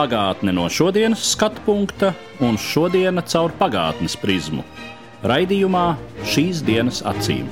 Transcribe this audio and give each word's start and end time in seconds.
Pagātne 0.00 0.54
no 0.56 0.62
šodienas 0.72 1.20
skatu 1.34 1.60
punkta 1.66 2.14
un 2.40 2.54
šodienas 2.56 3.34
caur 3.34 3.52
pagātnes 3.58 4.14
prizmu. 4.16 4.62
Raidījumā 5.28 5.82
šīs 6.24 6.62
dienas 6.64 7.02
acīm. 7.04 7.50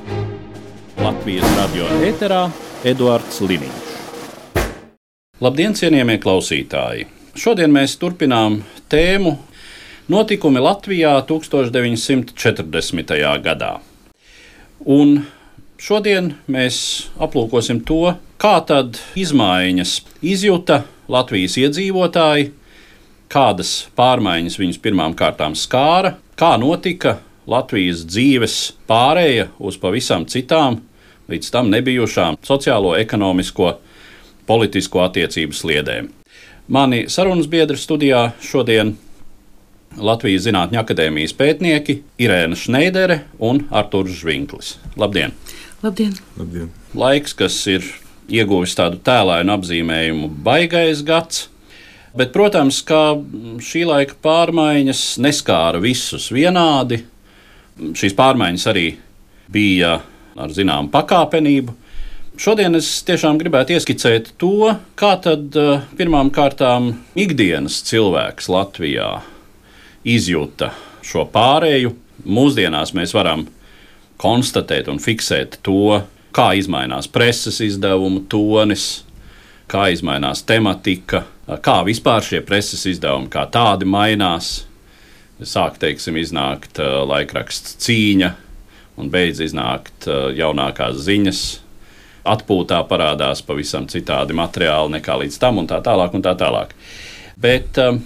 Latvijas 0.97 1.45
radio 1.59 1.91
eterā 2.09 2.47
Eduards 2.89 3.43
Liniņš. 3.45 3.93
Labdien, 5.45 5.77
cienījamie 5.77 6.17
klausītāji! 6.25 7.05
Šodien 7.37 7.69
mēs 7.75 8.01
turpinām 8.01 8.63
tēmu 8.89 9.37
Notikumi 10.09 10.65
Latvijā 10.65 11.19
1940. 11.29 13.17
gadā. 13.45 13.75
Un 14.89 15.19
šodien 15.77 16.33
mēs 16.49 17.11
aplūkosim 17.21 17.85
to, 17.85 18.17
kā 18.41 18.57
tad 18.65 18.97
izmaiņas 19.21 20.01
izjuta 20.25 20.87
Latvijas 21.09 21.57
iedzīvotāji, 21.57 22.51
kādas 23.33 23.73
pārmaiņas 23.97 24.59
viņus 24.61 24.81
pirmām 24.85 25.17
kārtām 25.17 25.57
skāra, 25.57 26.17
kā 26.37 26.53
notika 26.61 27.19
Latvijas 27.49 28.05
dzīves 28.05 28.57
pārēja 28.89 29.49
uz 29.59 29.79
pavisam 29.81 30.27
citām, 30.29 30.83
līdz 31.33 31.51
tam 31.53 31.71
nebijušām 31.73 32.37
sociālo, 32.45 32.93
ekonomisko, 33.01 33.79
politisko 34.49 35.05
attiecību 35.07 35.57
sliedēm. 35.57 36.11
Mani 36.69 37.07
sarunas 37.09 37.49
biedri 37.49 37.81
studijā 37.81 38.27
šodien 38.45 38.99
Latvijas 39.97 40.45
Zinātņu 40.45 40.77
akadēmijas 40.83 41.33
pētnieki 41.39 42.03
Irēna 42.21 42.57
Šneidere 42.57 43.23
un 43.41 43.63
Artūrs 43.73 44.21
Žvinklis. 44.21 44.75
Labdien! 45.01 45.33
Labdien! 45.81 46.13
Labdien. 46.37 46.69
Laiks, 46.93 47.33
kas 47.39 47.57
ir 47.71 47.89
ieguvis 48.29 48.77
tādu 48.79 49.01
tēlainu 49.05 49.55
apzīmējumu, 49.57 50.31
baigais 50.45 51.03
gads. 51.07 51.47
Bet, 52.19 52.33
protams, 52.35 52.81
ka 52.87 53.19
šī 53.63 53.85
laika 53.89 54.17
pārmaiņas 54.25 55.03
neskāra 55.23 55.81
visus 55.83 56.31
vienādi. 56.35 57.03
Šīs 57.79 58.17
pārmaiņas 58.19 58.65
arī 58.73 58.89
bija 59.53 59.99
ar 60.39 60.55
zināmu 60.55 60.91
pakāpenību. 60.93 61.75
Šodien 62.39 62.79
es 62.79 62.89
tiešām 63.07 63.39
gribētu 63.41 63.75
ieskicēt 63.75 64.33
to, 64.39 64.71
kā 64.99 65.17
tad 65.23 65.57
eh, 65.59 65.83
pirmām 65.99 66.31
kārtām 66.35 66.93
ikdienas 67.19 67.81
cilvēks 67.89 68.47
Latvijā 68.55 69.09
izjūta 70.07 70.71
šo 71.03 71.25
pārēju. 71.35 71.97
Mūsdienās 72.29 72.95
mēs 72.95 73.15
varam 73.17 73.47
konstatēt 74.23 74.91
un 74.91 75.03
fiksēt 75.03 75.59
to, 75.67 76.01
kā 76.33 76.51
mainās 76.69 77.09
preses 77.09 77.61
izdevumu 77.61 78.25
tonis, 78.29 79.05
kā 79.69 79.89
mainās 80.03 80.43
tematika, 80.43 81.25
kā 81.63 81.83
vispār 81.85 82.25
šie 82.25 82.41
preses 82.41 82.87
izdevumi 82.87 83.31
kā 83.33 83.47
tādi 83.51 83.85
mainās. 83.85 84.65
Sāk, 85.39 85.77
teiksim, 85.79 86.17
iznākt 86.19 86.81
uh, 86.83 87.05
laikraksts 87.07 87.77
cīņa, 87.85 88.33
un 88.99 89.11
beidz 89.11 89.39
iznākt 89.45 90.09
uh, 90.11 90.33
jaunākās 90.35 90.99
ziņas. 91.05 91.43
Atpūtā 92.27 92.81
parādās 92.91 93.45
pavisam 93.47 93.87
citādi 93.87 94.35
materiāli 94.35 94.97
nekā 94.97 95.15
līdz 95.23 95.39
tam, 95.39 95.61
un 95.63 95.69
tā 95.71 95.79
tālāk. 95.85 96.17
Un 96.19 96.27
tā 96.27 96.35
tālāk. 96.35 96.75
Bet 97.39 97.79
um, 97.79 98.01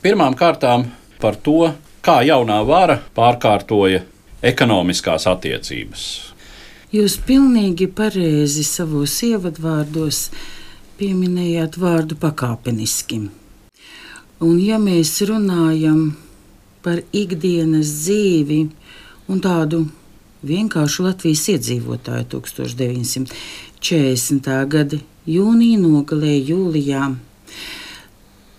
pirmām 0.00 0.32
kārtām 0.38 0.86
par 1.20 1.36
to, 1.44 1.74
kā 2.00 2.22
jaunā 2.24 2.62
vara 2.64 2.96
pārkārtoja 3.14 4.00
ekonomiskās 4.40 5.28
attiecības. 5.28 6.08
Jūs 6.88 7.18
pilnīgi 7.20 7.84
pareizi 7.92 8.62
savos 8.64 9.12
ievadvārdos 9.26 10.30
pieminējāt 10.96 11.76
vārdu 11.76 12.16
pakāpeniski. 12.16 13.28
Un 14.40 14.56
ja 14.64 14.80
mēs 14.80 15.20
runājam 15.28 16.16
par 16.80 17.04
ikdienas 17.12 17.92
dzīvi 18.06 18.72
un 19.28 19.36
tādu 19.44 19.84
vienkāršu 20.48 21.04
Latvijas 21.10 21.44
iedzīvotāju 21.52 22.24
1940. 22.38 24.48
gada 24.72 24.96
jūnija 25.28 25.84
nogalē 25.84 26.40
jūlijā, 26.40 27.12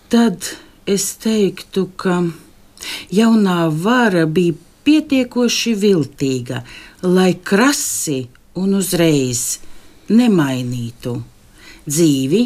tad 0.06 0.54
es 0.86 1.18
teiktu, 1.18 1.90
ka 1.98 2.30
jaunā 3.10 3.66
vara 3.74 4.22
bija 4.30 4.69
pietiekoši 4.84 5.74
viltīga, 5.78 6.62
lai 7.06 7.32
krasi 7.44 8.22
un 8.60 8.76
uzreiz 8.78 9.58
nemainītu 10.10 11.14
dzīvi, 11.86 12.42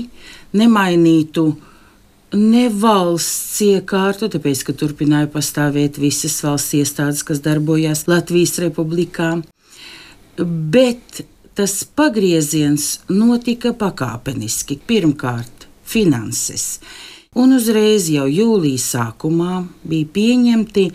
nemainītu 0.59 1.47
ne 2.35 2.65
valsts 2.69 3.61
iekārtu, 3.65 4.29
tāpēc, 4.33 4.65
ka 4.67 4.75
turpināja 4.77 5.31
pastāvēt 5.31 6.01
visas 6.03 6.37
valsts 6.45 6.75
iestādes, 6.81 7.23
kas 7.27 7.43
darbojās 7.45 8.07
Latvijas 8.11 8.59
republikā, 8.63 9.37
bet 10.39 11.25
tas 11.55 11.83
pagrieziens 11.87 12.99
notika 13.09 13.71
pakāpeniski. 13.79 14.81
Pirmkārt, 14.89 15.69
finanses 15.87 16.81
un 17.39 17.55
uzreiz 17.57 18.09
jau 18.11 18.27
jūlijas 18.31 18.87
sākumā 18.95 19.65
bija 19.87 20.11
pieņemti 20.15 20.89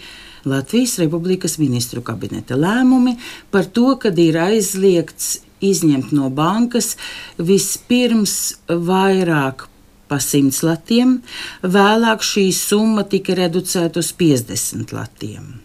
Latvijas 0.46 0.98
Republikas 1.02 1.58
ministru 1.60 2.04
kabineta 2.06 2.56
lēmumi 2.56 3.18
par 3.52 3.68
to, 3.68 3.96
ka 4.00 4.12
ir 4.16 4.38
aizliegts 4.40 5.40
izņemt 5.60 6.14
no 6.16 6.30
bankas 6.32 6.96
vispirms 7.38 8.36
vairāk 8.70 9.68
pa 10.10 10.18
100 10.18 10.64
latiem, 10.66 11.20
vēlāk 11.62 12.24
šī 12.26 12.48
summa 12.56 13.06
tika 13.06 13.36
reducēta 13.38 14.02
uz 14.02 14.10
50 14.18 14.94
latiem. 14.96 15.60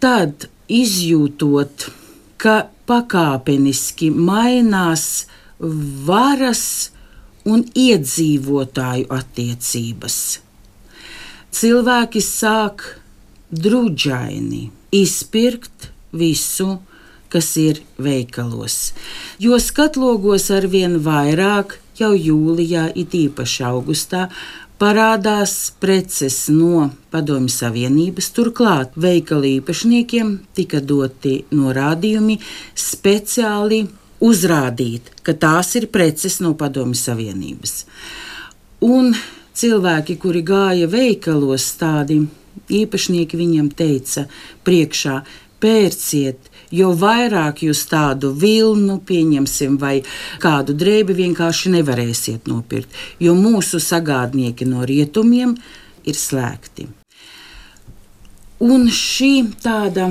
Tad, 0.00 0.48
izjūtot, 0.68 1.88
ka 2.40 2.68
pakāpeniski 2.88 4.10
mainās 4.12 5.26
varas 5.60 6.64
un 7.48 7.64
iedzīvotāju 7.64 9.08
attiecības. 9.16 10.16
Cilvēki 11.50 12.22
sāk 12.24 12.84
drudžaini 13.50 14.70
izpirkt 14.94 15.90
visu, 16.12 16.78
kas 17.30 17.52
ir 17.56 17.82
veikalos, 17.98 18.92
jo 19.38 19.58
skatlogos 19.62 20.48
ar 20.50 20.66
vien 20.66 20.98
vairāk 21.04 21.76
jau 22.00 22.10
jūlijā, 22.16 22.88
it 22.98 23.14
īpaši 23.14 23.64
augustā, 23.68 24.28
parādās 24.80 25.54
preces 25.78 26.48
no 26.48 26.88
Padomju 27.12 27.52
Savienības. 27.52 28.30
Turklāt 28.34 28.96
veikalu 28.96 29.58
īpašniekiem 29.60 30.32
tika 30.56 30.80
doti 30.80 31.42
norādījumi 31.52 32.38
speciāli 32.74 33.84
uzrādīt, 34.24 35.12
ka 35.22 35.36
tās 35.36 35.74
ir 35.76 35.90
preces 35.92 36.40
no 36.40 36.54
Padomju 36.58 36.96
Savienības. 36.98 37.84
Un 38.88 39.12
cilvēki, 39.60 40.16
kuri 40.20 40.42
gāja 40.46 40.88
veikalos, 40.88 41.68
tādi 41.80 42.22
īpašnieki 42.70 43.40
viņam 43.40 43.70
teica, 43.76 44.26
priekšā 44.66 45.20
pērciet, 45.60 46.48
jo 46.72 46.92
vairāk 46.96 47.64
jūs 47.66 47.82
tādu 47.90 48.32
vilnu, 48.36 49.00
pieņemsim, 49.06 49.76
vai 49.80 50.00
kādu 50.42 50.74
drēbi 50.78 51.16
vienkārši 51.18 51.74
nevarēsiet 51.76 52.48
nopirkt, 52.50 52.90
jo 53.20 53.34
mūsu 53.36 53.80
sagādnieki 53.82 54.68
no 54.68 54.86
rietumiem 54.88 55.56
ir 56.08 56.16
slēgti. 56.16 56.88
Un 58.60 58.88
šī 58.92 59.32
tāda 59.64 60.10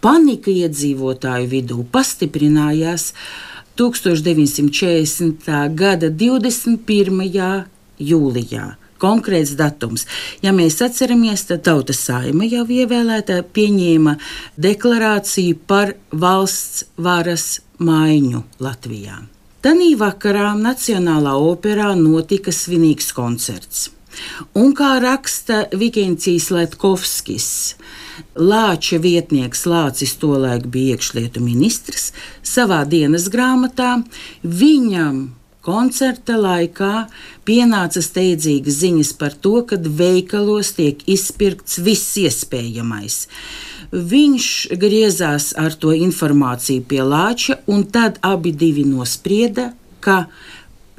panika 0.00 0.50
iedzīvotāju 0.52 1.50
vidū 1.50 1.84
pastiprinājās 1.92 3.12
1940. 3.76 5.52
gada 5.76 6.08
21. 6.08 7.64
jūlijā. 8.00 8.66
Konkrēts 9.02 9.54
datums. 9.58 10.06
Ja 10.44 10.54
mēs 10.56 10.80
atceramies, 10.84 11.46
tad 11.50 11.64
Tautas 11.68 12.00
saima 12.08 12.48
jau 12.48 12.64
ievēlēta 12.64 13.42
pieņēma 13.56 14.16
deklarāciju 14.56 15.58
par 15.68 15.94
valsts 16.12 16.86
varas 16.96 17.60
maiņu 17.78 18.44
Latvijā. 18.64 19.20
Tanī 19.66 19.96
vakarā 19.98 20.52
Nacionālā 20.54 21.34
operā 21.42 21.90
notika 21.98 22.52
svinīgs 22.54 23.12
koncerts. 23.16 23.90
Un 24.56 24.72
kā 24.76 24.96
raksta 25.02 25.66
Vikins 25.76 26.50
Latkovskis, 26.54 27.48
Lāča 28.36 29.00
vietnieks 29.02 29.66
Lācis 29.68 30.14
tolaik 30.20 30.68
bija 30.72 30.96
iekšlietu 30.96 31.42
ministrs, 31.44 32.12
savā 32.40 32.84
dienas 32.88 33.28
grāmatā 33.32 33.98
viņam 34.40 35.26
koncerta 35.66 36.36
laikā 36.38 37.06
pienāca 37.46 38.02
steidzīgas 38.04 38.80
ziņas 38.82 39.12
par 39.20 39.34
to, 39.42 39.60
ka 39.68 39.78
veikalos 39.78 40.72
tiek 40.78 41.02
izpirkts 41.10 41.80
viss 41.82 42.14
iespējamais. 42.22 43.24
Viņš 43.90 44.46
griezās 44.82 45.52
ar 45.58 45.74
to 45.78 45.94
informāciju 45.94 46.86
pie 46.90 47.02
Lāča, 47.06 47.60
un 47.66 47.84
tad 47.90 48.18
abi 48.22 48.54
nosprieda, 48.86 49.72
ka 50.00 50.26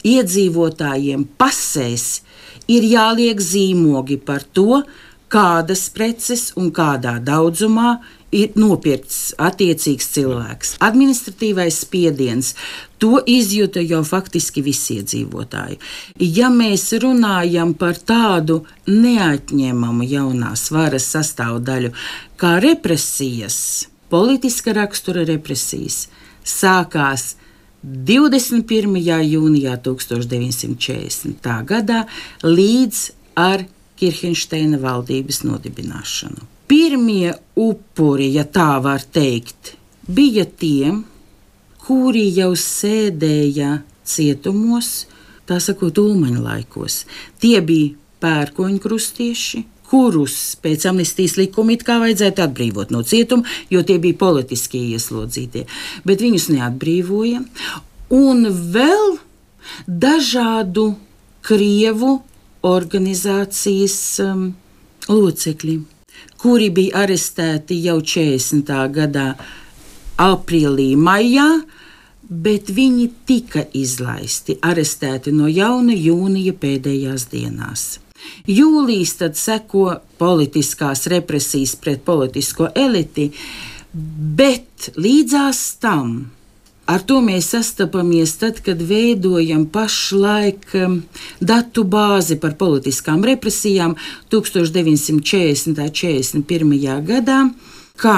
iedzīvotājiem 0.08 1.26
pasēs 1.40 2.22
ir 2.68 2.84
jāliek 2.84 3.40
zīmogi 3.40 4.20
par 4.20 4.44
to, 4.44 4.84
kādas 5.28 5.88
preces 5.92 6.52
un 6.56 6.72
kādā 6.72 7.18
daudzumā 7.20 7.98
ir 8.36 8.56
nopirkts 8.60 9.34
attiecīgs 9.40 10.10
cilvēks. 10.16 10.74
Administratīvais 10.84 11.82
spiediens. 11.86 12.54
To 13.02 13.22
izjūta 13.30 13.82
jau 13.86 14.02
faktiski 14.08 14.64
visi 14.66 14.98
iedzīvotāji. 15.00 15.78
Ja 16.20 16.50
mēs 16.54 16.90
runājam 17.02 17.76
par 17.78 18.00
tādu 18.00 18.64
neatņemamu 18.90 20.08
jaunās 20.10 20.68
varas 20.74 21.08
sastāvdaļu 21.14 21.94
kā 22.42 22.58
represijas, 22.64 23.88
politiska 24.10 24.74
rakstura 24.76 25.28
represijas, 25.30 26.08
sākās 26.44 27.36
21. 27.84 28.98
jūnijā 29.06 29.78
1940. 29.86 31.56
gadā 31.70 32.04
līdz 32.44 33.04
ar 33.38 33.64
Kirchensteina 33.98 34.78
valdības 34.82 35.44
nodibināšanu. 35.46 36.57
Pirmie 36.68 37.32
upuri, 37.56 38.32
ja 38.36 38.44
tā 38.44 38.82
var 38.84 39.04
teikt, 39.04 39.78
bija 40.08 40.44
tie, 40.46 40.92
kuri 41.88 42.26
jau 42.36 42.52
sēdēja 42.60 43.78
cietumos, 44.08 45.08
tā 45.48 45.62
sakot, 45.64 45.96
ulmaņa 46.02 46.44
laikos. 46.44 47.06
Tie 47.40 47.62
bija 47.64 47.96
pērkoņkrustieši, 48.24 49.64
kurus 49.88 50.58
pēc 50.60 50.90
amnestijas 50.90 51.38
likuma 51.40 51.76
it 51.78 51.86
kā 51.88 51.98
vajadzētu 52.02 52.44
atbrīvot 52.44 52.92
no 52.92 53.04
cietuma, 53.08 53.48
jo 53.72 53.84
tie 53.88 53.96
bija 54.04 54.20
politiskie 54.20 54.84
ieslodzītie. 54.92 55.64
Bet 56.04 56.24
viņus 56.24 56.50
neatbrīvoja. 56.52 57.44
Un 58.18 58.48
vēl 58.76 59.18
dažādu 59.88 60.90
krievu 61.48 62.18
organizācijas 62.68 64.00
um, 64.24 64.50
locekļi, 65.08 65.78
kuri 66.42 66.70
bija 66.74 67.04
arestēti 67.04 67.80
jau 67.84 68.00
40. 68.02 68.74
gadā, 68.94 69.28
aprīlī, 70.22 70.94
maijā. 70.98 71.50
Bet 72.28 72.68
viņi 72.76 73.06
tika 73.24 73.62
izlaisti, 73.72 74.58
arestēti 74.60 75.32
no 75.32 75.48
jauna 75.48 75.94
jūnija 75.96 76.52
pēdējās 76.60 77.30
dienās. 77.32 77.86
Jūlijas 78.52 79.14
tad 79.22 79.38
seko 79.40 79.86
politiskās 80.20 81.06
represijas 81.08 81.78
pret 81.80 82.04
politisko 82.04 82.68
eliti, 82.76 83.30
bet 83.94 84.90
līdzās 85.00 85.62
tam 85.80 86.18
ar 86.88 87.04
to 87.08 87.20
mēs 87.24 87.52
sastopamies 87.54 88.38
tad, 88.42 88.62
kad 88.66 88.82
veidojam 88.82 89.68
pašlaik 89.72 90.72
um, 90.80 91.02
datu 91.40 91.84
bāzi 91.84 92.40
par 92.40 92.56
politiskām 92.60 93.26
represijām 93.28 93.96
1940. 94.32 95.68
un 95.68 96.44
41. 96.48 96.76
gadā, 97.08 97.40
kā 98.00 98.18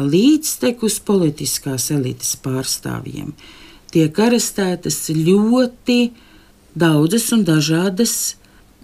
līdztekus 0.00 1.00
politiskās 1.04 1.90
elites 1.94 2.36
pārstāvjiem 2.40 3.34
tiek 3.90 4.18
arestētas 4.22 5.08
ļoti 5.14 6.00
daudzas 6.78 7.26
un 7.34 7.42
dažādas 7.44 8.14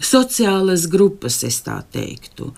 sociālas 0.03 0.89
grupas, 0.91 1.41
es 1.47 1.61
tā 1.65 1.79
teiktu. 1.95 2.51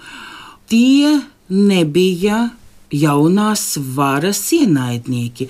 Tie 0.68 1.12
nebija 1.48 2.48
jaunās 2.94 3.76
varas 3.94 4.40
ienaidnieki, 4.54 5.48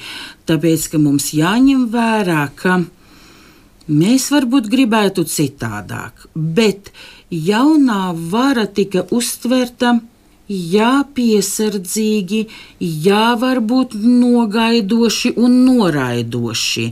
tāpēc 0.48 0.88
mums 0.98 1.32
jāņem 1.36 1.86
vērā, 1.92 2.48
ka 2.58 2.80
mēs 3.88 4.28
varbūt 4.34 4.68
gribētu 4.72 5.24
citādāk, 5.28 6.26
bet 6.34 6.92
jaunā 7.30 8.12
vara 8.30 8.66
tika 8.66 9.06
uztverta. 9.10 9.98
Jā, 10.48 11.02
piesardzīgi, 11.12 12.38
jā, 12.80 13.24
varbūt 13.36 13.92
nogaidoši 14.00 15.34
un 15.36 15.58
noraidoši, 15.66 16.86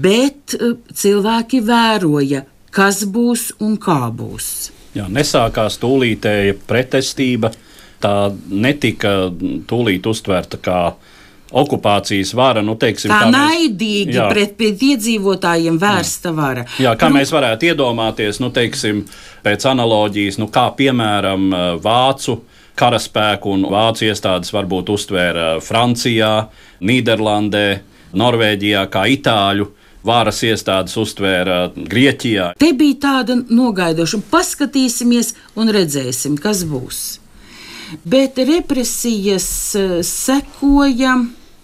bet 0.00 0.54
eh, 0.56 0.78
cilvēki 0.88 1.60
vēroja, 1.60 2.40
kas 2.72 3.02
būs 3.04 3.50
un 3.60 3.76
kā 3.76 4.06
būs. 4.08 4.70
Jā, 4.96 5.10
nesākās 5.12 5.76
tūlītēja 5.82 6.56
pretestība. 6.64 7.52
Tā 8.00 8.14
netika 8.48 9.30
tūlīt 9.68 10.06
uztverta 10.08 10.56
kā 10.60 10.80
okupācijas 11.50 12.34
vara. 12.34 12.62
Nu, 12.62 12.76
teiksim, 12.80 13.10
tā 13.10 13.26
naidīgi 13.32 14.14
mēs, 14.14 14.30
pret, 14.32 14.54
pret 14.58 14.84
iedzīvotājiem 14.86 15.80
vērsta 15.82 16.32
vara. 16.34 16.64
Jā, 16.80 16.94
kā 16.98 17.10
nu, 17.10 17.18
mēs 17.18 17.32
varētu 17.34 17.72
iedomāties, 17.72 18.38
nu, 18.42 18.52
teiksim, 18.54 19.02
pēc 19.44 19.66
analoģijas, 19.72 20.38
nu, 20.40 20.48
kā 20.52 20.68
piemēram 20.78 21.50
Vācu 21.82 22.38
karaspēku 22.80 23.56
un 23.56 23.66
Vācu 23.72 24.06
iestādes 24.08 24.54
varbūt 24.54 24.94
uztvēra 24.94 25.50
Francijā, 25.64 26.32
Nīderlandē, 26.86 27.66
Norvēģijā, 28.16 28.86
kā 28.90 29.04
Itāļu 29.10 29.68
varas 30.06 30.40
iestādes 30.46 30.96
uztvēra 30.96 31.58
Grieķijā. 31.74 32.52
Te 32.60 32.70
bija 32.76 33.00
tāda 33.02 33.36
nogaidošana, 33.42 34.24
paskatīsimies 34.32 35.34
un 35.60 35.72
redzēsim, 35.76 36.38
kas 36.40 36.64
būs. 36.68 37.02
Bet 38.04 38.38
represijas 38.38 39.74
eh, 39.74 40.00
sekoja 40.02 41.18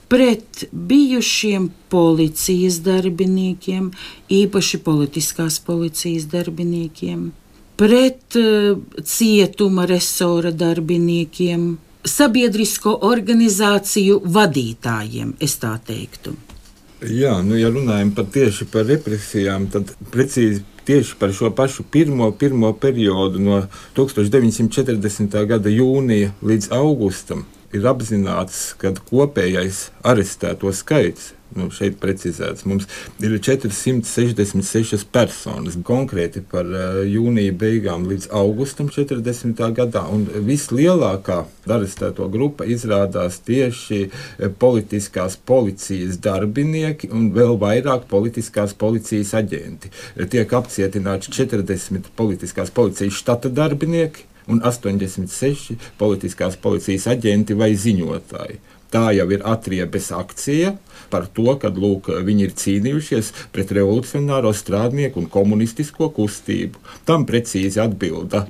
pret 0.09 0.65
bijušiem 0.73 1.71
policijas 1.89 2.79
darbiniekiem, 2.87 3.91
īpaši 4.31 4.79
politiskās 4.87 5.59
policijas 5.67 6.29
darbiniekiem, 6.31 7.33
pret 7.77 8.39
uh, 8.39 8.79
cietuma 9.03 9.85
resora 9.91 10.53
darbiniekiem, 10.55 11.67
sabiedrisko 12.07 12.95
organizāciju 13.03 14.21
vadītājiem, 14.39 15.35
es 15.43 15.59
tā 15.61 15.75
teiktu. 15.91 16.37
Jā, 17.05 17.35
nu, 17.45 17.59
ja 17.61 17.69
runājam 17.69 18.15
par 18.17 18.25
tieši 18.33 18.65
par 18.73 18.87
represijām, 18.89 19.67
tad 19.69 19.91
precīzi 20.15 20.63
tieši 20.89 21.19
par 21.21 21.35
šo 21.37 21.51
pašu 21.53 21.85
pirmo, 21.93 22.31
pirmo 22.33 22.73
periodu 22.73 23.43
no 23.43 23.59
1940. 23.99 25.37
gada 25.51 25.73
jūnija 25.73 26.33
līdz 26.41 26.71
augustam 26.73 27.45
ir 27.77 27.85
apzināts, 27.91 28.71
ka 28.81 28.95
kopējais 29.11 29.91
arestēto 30.07 30.73
skaits 30.73 31.35
nu, 31.55 31.69
šeit 31.75 31.99
precizēts. 32.03 32.65
Mums 32.69 32.89
ir 33.23 33.37
466 33.39 35.07
personas 35.13 35.79
konkrēti 35.87 36.43
par 36.51 36.69
uh, 36.69 37.01
jūnija 37.07 37.55
beigām 37.57 38.07
līdz 38.11 38.31
augustam 38.37 38.91
40. 38.93 39.63
gadā. 39.77 40.07
Un 40.13 40.27
vislielākā 40.49 41.43
arestēto 41.71 42.29
grupa 42.33 42.67
izrādās 42.69 43.39
tieši 43.47 44.03
uh, 44.07 44.51
politiskās 44.59 45.39
policijas 45.49 46.21
darbinieki 46.23 47.13
un 47.15 47.31
vēl 47.37 47.59
vairāk 47.63 48.09
politiskās 48.11 48.75
policijas 48.79 49.35
aģenti. 49.39 49.93
Tiek 50.31 50.57
apcietināti 50.59 51.33
40 51.35 52.11
politiskās 52.17 52.73
policijas 52.75 53.21
štata 53.21 53.53
darbinieki 53.53 54.27
un 54.47 54.63
86 54.63 55.75
politiskās 55.99 56.57
policijas 56.63 57.09
aģenti 57.11 57.57
vai 57.59 57.73
ziņotāji. 57.75 58.61
Tā 58.91 59.11
jau 59.17 59.27
ir 59.35 59.43
atriebes 59.45 60.13
akcija 60.15 60.77
par 61.11 61.29
to, 61.37 61.49
ka 61.61 61.71
lūk, 61.73 62.11
viņi 62.27 62.49
ir 62.49 62.55
cīnījušies 62.63 63.33
pret 63.55 63.73
revolucionāro 63.79 64.53
strādnieku 64.57 65.23
un 65.23 65.31
komunistisko 65.33 66.11
kustību. 66.17 66.83
Tam 67.09 67.27
precīzi 67.29 67.83
atbilda 67.83 68.47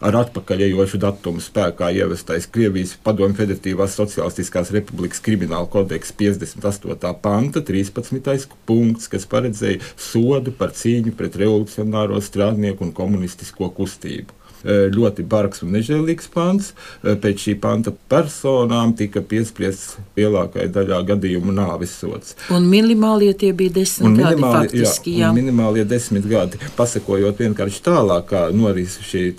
ar 0.00 0.16
atpakaļejošu 0.22 1.00
datumu 1.00 1.42
spēkā 1.44 1.90
ievestais 1.98 2.48
Krievijas 2.52 2.94
Padomju 3.04 3.36
Federatīvās 3.42 3.96
Socialistiskās 4.00 4.72
Republikas 4.74 5.20
krimināla 5.24 5.68
kodeksa 5.70 6.16
58. 6.22 7.12
panta 7.22 7.60
13. 7.60 8.48
punkts, 8.68 9.10
kas 9.12 9.28
paredzēja 9.28 9.82
sodu 10.00 10.54
par 10.56 10.72
cīņu 10.76 11.14
pret 11.18 11.36
revolucionāro 11.42 12.20
strādnieku 12.24 12.88
un 12.88 12.94
komunistisko 12.96 13.70
kustību. 13.76 14.39
Ļoti 14.64 15.24
bargs 15.30 15.62
un 15.64 15.74
nežēlīgs 15.76 16.30
pants. 16.34 16.72
Pēc 17.02 17.46
šī 17.46 17.56
panta 17.62 17.92
personām 18.12 18.94
tika 18.98 19.22
piespriests 19.24 19.98
lielākajai 20.18 20.70
daļā 20.74 21.02
gadījumu 21.12 21.54
nāves 21.56 21.94
sots. 22.02 22.36
Un 22.54 22.68
minimālie 22.70 23.32
tie 23.34 23.52
bija 23.56 23.78
desmit 23.80 24.18
gadi 24.18 24.36
minimāli, 24.36 24.70
faktiski. 24.72 25.16
jā, 25.18 25.28
Jā, 25.28 25.34
minimālie 25.36 25.84
desmit 25.88 26.26
gadi. 26.30 26.60
Pasakojot 26.76 27.40
vienkārši 27.40 27.84
tālāk, 27.86 28.28
kā 28.30 28.48
noris 28.54 28.98
šī 29.06 29.30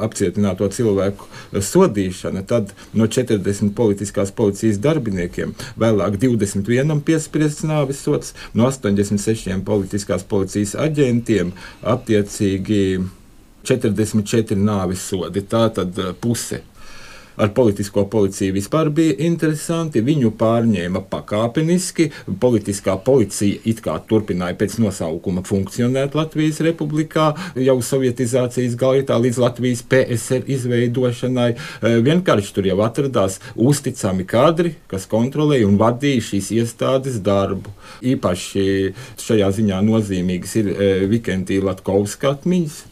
apcietināto 0.00 0.68
cilvēku 0.72 1.26
sodīšana, 1.60 2.44
tad 2.48 2.72
no 2.96 3.04
40 3.04 3.74
politiskās 3.76 4.32
policijas 4.32 4.78
darbiniekiem 4.82 5.54
vēlāk 5.80 6.16
21 6.22 7.02
piespriests 7.04 7.66
nāves 7.68 8.00
sots, 8.04 8.32
no 8.54 8.70
86 8.70 9.58
politiskās 9.66 10.24
policijas 10.28 10.72
aģentiem 10.80 11.52
attiecīgi 11.82 13.02
44 13.64 14.58
nāves 14.58 15.08
sodi. 15.08 15.46
Tā 15.46 15.68
tad 15.74 15.98
eh, 15.98 16.12
puse. 16.20 16.62
Ar 17.36 17.48
politisko 17.56 18.04
policiju 18.12 18.52
vispār 18.52 18.90
bija 18.92 19.14
interesanti. 19.24 20.02
Viņu 20.04 20.34
pārņēma 20.36 21.00
pakāpeniski. 21.10 22.10
Politiskā 22.40 22.98
policija 23.04 23.62
it 23.64 23.80
kā 23.84 23.94
turpināja 24.08 24.58
pēc 24.60 24.76
nosaukuma 24.82 25.40
funkcionēt 25.48 26.16
Latvijas 26.18 26.60
republikā 26.64 27.30
jau 27.56 27.78
sovietizācijas 27.80 28.76
gaitā 28.76 29.16
līdz 29.16 29.40
Latvijas 29.40 29.80
PSR 29.88 30.44
izveidošanai. 30.58 31.48
Eh, 31.56 31.98
Vienkārši 32.04 32.52
tur 32.52 32.68
jau 32.68 32.78
atradās 32.84 33.40
uzticami 33.56 34.28
kadri, 34.28 34.76
kas 34.92 35.08
kontrolēja 35.08 35.70
un 35.70 35.80
vadīja 35.80 36.28
šīs 36.28 36.52
iestādes 36.60 37.20
darbu. 37.24 37.72
Īpaši 38.04 38.64
šajā 39.16 39.52
ziņā 39.56 39.80
nozīmīgas 39.88 40.56
ir 40.60 40.72
eh, 40.72 41.04
Vikentija 41.08 41.64
Latkovska 41.70 42.36
atmiņas 42.36 42.91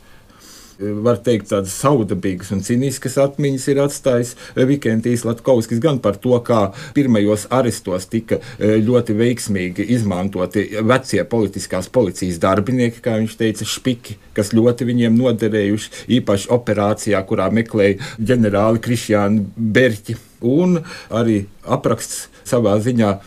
var 0.80 1.20
teikt, 1.24 1.50
tādas 1.50 1.74
saudabīgas 1.80 2.52
un 2.54 2.62
ciniskas 2.64 3.16
atmiņas 3.20 3.66
ir 3.72 3.80
atstājis 3.84 4.34
Vikentijs 4.56 5.24
Latkovskis 5.28 5.82
gan 5.82 6.00
par 6.02 6.18
to, 6.22 6.36
kā 6.46 6.70
pirmajos 6.96 7.46
arestos 7.54 8.08
tika 8.10 8.40
e, 8.40 8.76
ļoti 8.84 9.16
veiksmīgi 9.18 9.86
izmantoti 9.96 10.66
vecie 10.86 11.24
politiskās 11.28 11.90
policijas 11.92 12.40
darbinieki, 12.42 13.02
kā 13.04 13.18
viņš 13.20 13.36
teica, 13.40 13.68
špiki, 13.68 14.16
kas 14.36 14.54
ļoti 14.56 14.88
viņiem 14.88 15.18
noderējuši, 15.20 16.06
īpaši 16.20 16.50
operācijā, 16.56 17.20
kurā 17.28 17.50
meklēja 17.54 18.00
ģenerāli 18.18 18.82
Krišjāni 18.84 19.44
Berķi. 19.56 20.16
Un 20.40 20.78
arī 21.12 21.42
apraksts 21.68 22.30
savā 22.48 22.78
ziņā 22.80 23.18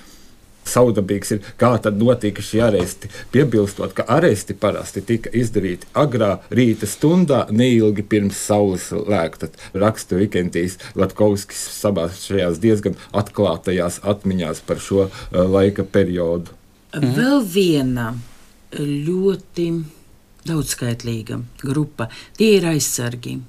Saudabīgs 0.67 1.33
ir, 1.35 1.41
kā 1.59 1.73
tad 1.83 1.99
notika 2.01 2.43
šie 2.43 2.61
aresti. 2.67 3.09
Piebilstot, 3.33 3.93
ka 3.97 4.05
aresti 4.17 4.55
parasti 4.57 5.03
tika 5.05 5.31
izdarīti 5.35 5.89
agrā 5.97 6.37
rīta 6.53 6.89
stundā, 6.89 7.43
neilgi 7.51 8.05
pirms 8.07 8.39
saules 8.47 8.89
lēkta. 8.93 9.51
Raksta 9.73 10.19
Vikentijs 10.19 10.79
Latkovskis 10.99 11.63
savās 11.79 12.23
šajās 12.27 12.61
diezgan 12.63 12.99
atklātajās 13.11 14.01
atmiņās 14.03 14.63
par 14.67 14.81
šo 14.83 15.07
uh, 15.07 15.41
laika 15.43 15.83
periodu. 15.83 16.53
Vēl 16.93 17.41
viena 17.49 18.13
ļoti 18.77 19.67
daudzskaitlīga 20.47 21.39
grupa- 21.63 22.09
tie 22.37 22.57
ir 22.57 22.65
aizsargi. 22.69 23.39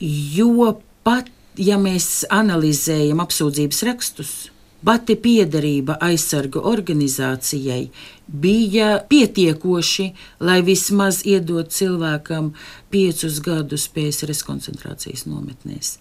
Jo 0.00 0.80
pat 1.04 1.28
ja 1.60 1.78
mēs 1.80 2.24
analizējam 2.30 3.20
apsūdzības 3.24 3.82
rakstus, 3.88 4.32
pati 4.84 5.16
piederība 5.20 5.98
aizsargu 6.00 6.62
organizācijai 6.70 7.84
bija 8.26 8.90
pietiekoši, 9.08 10.10
lai 10.40 10.60
vismaz 10.64 11.22
iedot 11.26 11.72
cilvēkam 11.74 12.52
piecus 12.90 13.40
gadus 13.44 13.88
PSRS 13.92 14.44
koncentrācijas 14.46 15.26
nometnēs. 15.28 15.96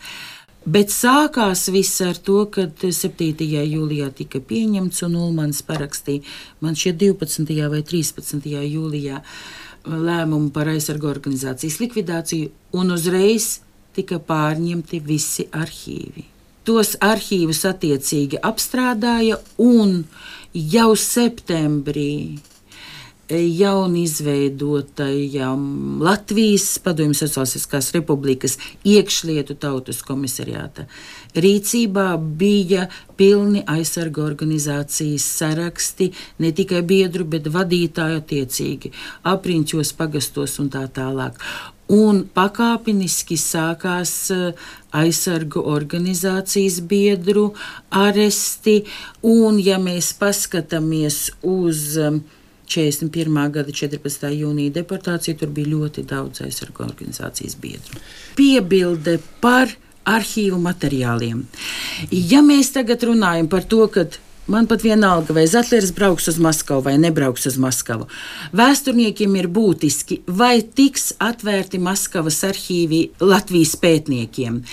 Bet 0.69 0.91
sākās 0.91 1.69
viss 1.71 2.01
ar 2.03 2.17
to, 2.19 2.43
kad 2.51 2.83
7. 2.83 3.31
jūlijā 3.47 4.09
tika 4.15 4.41
pieņemts 4.43 5.05
un 5.07 5.15
Ulmans 5.17 5.63
parakstīja 5.65 6.25
man 6.59 6.75
šie 6.75 6.93
12. 6.99 7.55
vai 7.71 7.79
13. 7.81 8.49
jūlijā 8.67 9.21
lēmumu 9.87 10.51
par 10.53 10.69
aizsargu 10.69 11.07
organizācijas 11.09 11.79
likvidāciju, 11.79 12.51
un 12.75 12.91
uzreiz 12.91 13.61
tika 13.95 14.19
pārņemti 14.19 14.99
visi 15.05 15.47
arhīvi. 15.55 16.27
Tos 16.69 16.93
arhīvus 17.01 17.63
attiecīgi 17.65 18.37
apstrādāja, 18.45 19.39
un 19.57 20.03
jau 20.53 20.91
septembrī 20.93 22.37
jauni 23.29 24.03
izveidotajam 24.03 25.63
Latvijas 26.01 26.79
Padomju 26.83 27.13
Sociālistiskās 27.13 27.91
Republikas 27.93 28.57
iekšlietu 28.85 29.57
tautas 29.61 30.01
komisariāta 30.05 30.87
rīcībā 31.37 32.07
bija 32.17 32.87
pilni 33.17 33.61
aizsarga 33.69 34.23
organizācijas 34.25 35.25
saraksti, 35.41 36.11
ne 36.39 36.53
tikai 36.55 36.81
biedru, 36.81 37.25
bet 37.25 37.49
vadītāju 37.53 38.21
attiecīgi, 38.23 38.93
apriņķos, 39.33 39.93
pagastos 39.99 40.57
un 40.63 40.71
tā 40.73 40.87
tālāk. 40.93 41.37
Un 41.89 42.21
pakāpeniski 42.37 43.33
sākās 43.41 44.11
aizsargu 44.93 45.63
organizācijas 45.71 46.83
biedru 46.85 47.47
aresti, 47.89 48.83
un 49.25 49.57
ja 49.57 49.79
mēs 49.81 50.11
paskatāmies 50.19 51.31
uz 51.41 51.97
41. 52.69 53.41
gada 53.55 53.73
14. 53.73 54.29
jūnija 54.37 54.75
deportāciju, 54.77 55.39
tur 55.41 55.53
bija 55.53 55.73
ļoti 55.73 56.05
daudz 56.09 56.43
aizsargu 56.45 56.85
organizācijas 56.85 57.57
biedru. 57.57 58.01
Piebilde 58.37 59.17
par 59.41 59.73
arhīvu 60.09 60.61
materiāliem. 60.61 61.43
Ja 62.11 62.43
mēs 62.45 62.73
tagad 62.75 63.03
runājam 63.09 63.49
par 63.49 63.65
to, 63.69 63.87
ka 63.89 64.05
Man 64.49 64.65
pat 64.65 64.81
vienalga, 64.81 65.33
vai 65.37 65.45
Zetlers 65.47 65.91
brauks 65.93 66.25
uz 66.31 66.39
Maskavu 66.41 66.81
vai 66.87 66.95
nebrauks 66.97 67.45
uz 67.45 67.57
Maskavu. 67.61 68.07
Vēsturniekiem 68.57 69.35
ir 69.37 69.47
būtiski, 69.53 70.23
vai 70.25 70.63
tiks 70.63 71.11
atvērti 71.21 71.77
Maskavas 71.77 72.41
arhīvi 72.47 73.03
Latvijas 73.21 73.75
pētniekiem. 73.77 74.63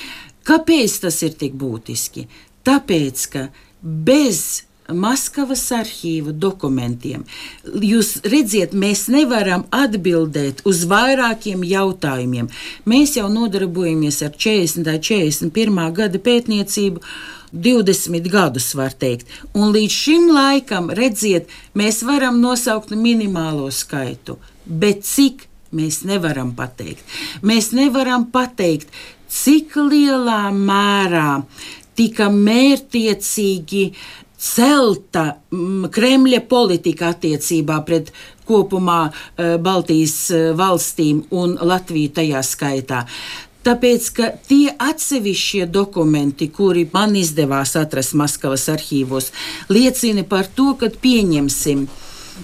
Kāpēc 0.49 1.01
tas 1.03 1.21
ir 1.27 1.37
tik 1.37 1.59
būtiski? 1.61 2.25
Tāpēc, 2.65 3.27
ka 3.35 3.45
bez 3.83 4.41
Maskavas 4.87 5.65
arhīva 5.75 6.33
dokumentiem. 6.33 7.25
Jūs 7.67 8.21
redziet, 8.25 8.73
mēs 8.73 9.09
nevaram 9.11 9.67
atbildēt 9.75 10.63
uz 10.65 10.85
vairākiem 10.87 11.65
jautājumiem. 11.67 12.49
Mēs 12.87 13.17
jau 13.19 13.27
nodarbojamies 13.33 14.23
ar 14.23 14.33
40. 14.33 14.87
un 14.87 15.51
41. 15.53 15.83
gada 16.01 16.23
pētniecību. 16.23 17.03
20 17.63 18.29
gadus, 18.33 18.71
var 18.79 18.95
teikt. 18.95 19.29
Un 19.57 19.73
līdz 19.75 19.93
šim 19.93 20.31
laikam, 20.35 20.91
redziet, 20.95 21.51
mēs 21.75 22.03
varam 22.07 22.41
nosaukt 22.43 22.95
minimālo 22.95 23.71
skaitu, 23.73 24.39
bet 24.67 25.05
cik 25.07 25.47
mēs 25.77 26.03
nevaram 26.07 26.55
pateikt. 26.57 27.03
Mēs 27.47 27.73
nevaram 27.77 28.29
pateikt, 28.33 28.93
cik 29.29 29.77
lielā 29.77 30.47
mērā 30.55 31.43
tika 31.97 32.29
mērķiecīgi 32.33 33.85
celta 34.37 35.25
mm, 35.51 35.89
Kremļa 35.93 36.43
politika 36.49 37.11
attiecībā 37.15 37.81
pret 37.87 38.13
kopumā 38.47 39.07
e, 39.09 39.57
Baltijas 39.63 40.17
e, 40.31 40.43
valstīm 40.57 41.25
un 41.35 41.57
Latviju 41.57 42.13
tajā 42.21 42.43
skaitā. 42.47 43.03
Tāpēc, 43.67 44.05
ka 44.15 44.29
tie 44.47 44.71
atsevišķie 44.71 45.67
dokumenti, 45.75 46.47
kuri 46.55 46.87
man 46.93 47.17
izdevās 47.19 47.75
atrast 47.81 48.15
Maskavas 48.15 48.69
arhīvos, 48.71 49.33
liecina 49.73 50.23
par 50.23 50.47
to, 50.47 50.79
ka 50.79 50.87
pieņemsim 51.03 51.89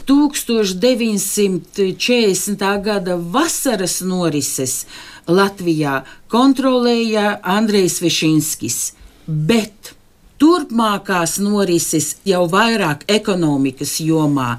1940. 0.08 2.82
gada 2.82 3.16
vasaras 3.36 4.00
norises 4.02 4.86
Latvijā 5.30 6.02
kontrolēja 6.32 7.38
Andrejs 7.54 8.00
Vešinskis, 8.02 8.92
bet 9.26 9.94
turpmākās 10.42 11.38
norises 11.38 12.16
jau 12.26 12.50
vairāk 12.50 13.06
ekonomikas 13.06 14.00
jomā. 14.02 14.58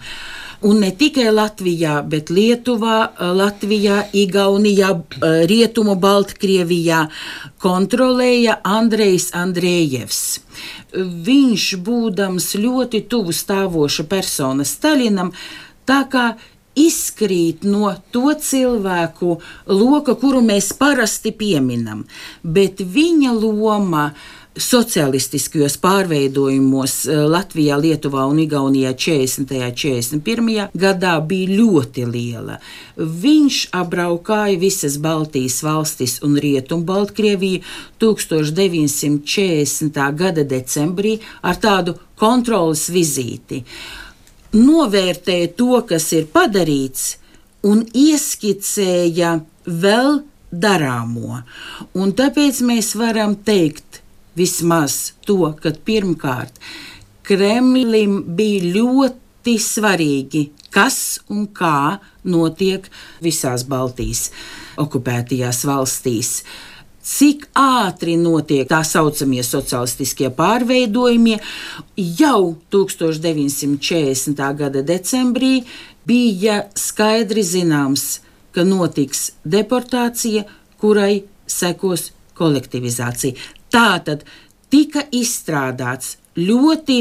Un 0.64 0.80
ne 0.80 0.94
tikai 0.96 1.28
Latvijā, 1.28 1.98
bet 2.08 2.30
Lietuvā, 2.32 2.98
Latvijā, 3.36 3.98
Igaunijā, 4.16 4.94
Rietumu 5.50 5.98
Baltkrievijā 6.00 7.02
kontrolēja 7.64 8.62
Andrejs 8.64 9.34
Andrejevs. 9.36 10.22
Viņš, 11.28 11.66
būdams 11.84 12.48
ļoti 12.64 13.04
tuvu 13.12 13.36
stāvoša 13.36 14.08
persona 14.08 14.64
Staļinam, 14.64 15.34
tā 15.84 16.00
kā 16.08 16.30
izkrīt 16.80 17.68
no 17.68 17.92
to 18.16 18.32
cilvēku 18.40 19.36
loka, 19.68 20.16
kuru 20.16 20.42
mēs 20.46 20.72
parasti 20.80 21.34
pieminam, 21.36 22.06
bet 22.44 22.80
viņa 22.80 23.36
loma 23.36 24.14
socialistiskajos 24.60 25.78
pārveidojumos 25.82 27.08
eh, 27.08 27.16
Latvijā, 27.30 27.78
Lietuvā 27.82 28.26
un 28.30 28.40
Igaunijā 28.44 28.94
40. 28.94 29.42
un 29.42 29.48
41. 29.74 30.70
gadā 30.78 31.28
bija 31.28 31.58
ļoti 31.58 32.06
liela. 32.10 32.60
Viņš 32.98 33.68
apbraukāja 33.74 34.60
visas 34.62 34.98
Baltijas 35.02 35.64
valstis 35.66 36.20
un 36.26 36.38
Rietumu 36.38 36.84
Baltkrieviju 36.86 37.60
1940. 38.04 40.14
gada 40.22 40.44
decembrī 40.44 41.20
ar 41.42 41.56
tādu 41.58 41.94
kontrolas 42.20 42.90
vizīti. 42.94 43.64
Novērtēja 44.54 45.48
to, 45.58 45.82
kas 45.90 46.14
ir 46.14 46.26
padarīts, 46.30 47.18
un 47.66 47.86
ieskicēja 47.90 49.42
vēl 49.66 50.22
darāmo. 50.54 51.42
Un 51.98 52.14
tāpēc 52.14 52.62
mēs 52.68 52.96
varam 53.00 53.36
teikt, 53.36 54.03
vismaz 54.38 55.14
to, 55.26 55.54
ka 55.62 55.74
pirmkārt 55.86 56.60
Kremlim 57.24 58.20
bija 58.36 58.74
ļoti 58.76 59.56
svarīgi, 59.62 60.44
kas 60.74 61.22
un 61.32 61.48
kā 61.56 62.00
notiek 62.28 62.90
visās 63.24 63.64
Baltijas 63.70 64.28
okupētajās 64.82 65.64
valstīs. 65.70 66.32
Cik 67.04 67.50
ātri 67.60 68.16
notiek 68.16 68.68
tā 68.68 68.80
saucamie 68.88 69.44
sociālistiskie 69.44 70.30
pārveidojumi, 70.36 71.36
jau 72.20 72.56
1940. 72.72 74.44
gada 74.60 74.84
decembrī 74.88 75.66
bija 76.08 76.62
skaidri 76.80 77.44
zināms, 77.44 78.22
ka 78.56 78.64
notiks 78.64 79.34
deportācija, 79.44 80.46
kurai 80.80 81.26
sekos 81.48 82.12
kolektivizācija. 82.40 83.36
Tā 83.74 83.98
tad 84.06 84.26
tika 84.74 85.04
izstrādāts 85.14 86.18
ļoti 86.38 87.00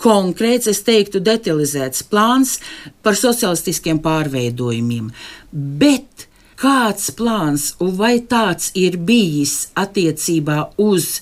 konkrēts, 0.00 0.68
es 0.72 0.82
teiktu, 0.84 1.20
detalizēts 1.24 2.04
plāns 2.08 2.58
par 3.04 3.16
sociālistiskiem 3.16 4.00
pārveidojumiem. 4.04 5.10
Bet 5.52 6.26
kāds 6.60 7.10
plāns 7.16 7.72
vai 7.80 8.18
tāds 8.20 8.70
ir 8.76 8.96
bijis 8.96 9.70
attiecībā 9.80 10.62
uz 10.80 11.20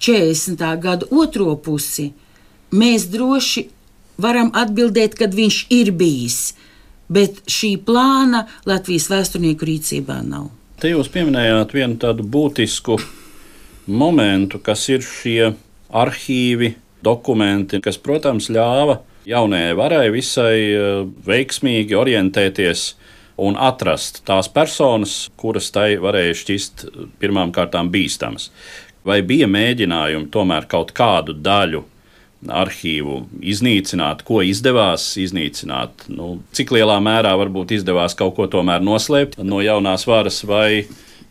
40. 0.00 0.64
gada 0.80 1.08
otro 1.12 1.52
pusi, 1.60 2.10
mēs 2.72 3.08
droši 3.12 3.66
varam 4.20 4.52
atbildēt, 4.56 5.16
kad 5.20 5.36
viņš 5.36 5.60
ir 5.76 5.92
bijis. 5.96 6.40
Bet 7.10 7.42
šī 7.50 7.74
plāna 7.82 8.44
Latvijas 8.68 9.08
vēsturnieku 9.10 9.66
rīcībā 9.66 10.20
nav. 10.24 10.48
Te 10.80 10.92
jūs 10.92 11.10
pieminējāt 11.12 11.74
vienu 11.76 11.98
tādu 12.00 12.24
būtisku 12.24 13.00
momentu, 13.86 14.60
kas 14.62 14.88
ir 14.92 15.04
šie 15.04 15.52
arhīvi, 15.90 16.74
dokumenti, 17.04 17.80
kas, 17.80 17.98
protams, 18.00 18.50
ļāva 18.52 19.00
jaunajai 19.28 19.76
varai 19.78 20.08
visai 20.14 20.56
eh, 20.72 21.04
veiksmīgi 21.26 21.96
orientēties 21.96 22.84
un 23.40 23.56
atrast 23.56 24.22
tās 24.28 24.50
personas, 24.52 25.30
kuras 25.40 25.70
tai 25.72 25.94
varēja 26.00 26.36
šķist 26.42 26.84
pirmām 27.22 27.54
kārtām 27.56 27.88
bīstamas. 27.92 28.50
Vai 29.06 29.22
bija 29.24 29.48
mēģinājumi 29.48 30.28
tomēr 30.32 30.68
kaut 30.68 30.92
kādu 30.96 31.32
daļu 31.32 31.86
arhīvu 32.48 33.16
iznīcināt, 33.52 34.24
ko 34.28 34.40
izdevās 34.44 35.04
iznīcināt, 35.20 36.06
nu, 36.12 36.38
cik 36.56 36.72
lielā 36.76 36.96
mērā 37.04 37.34
varbūt 37.40 37.74
izdevās 37.76 38.16
kaut 38.16 38.36
ko 38.38 38.48
tomēr 38.48 38.84
noslēpt 38.84 39.40
no 39.44 39.60
jaunās 39.64 40.06
varas 40.08 40.40
vai 40.48 40.86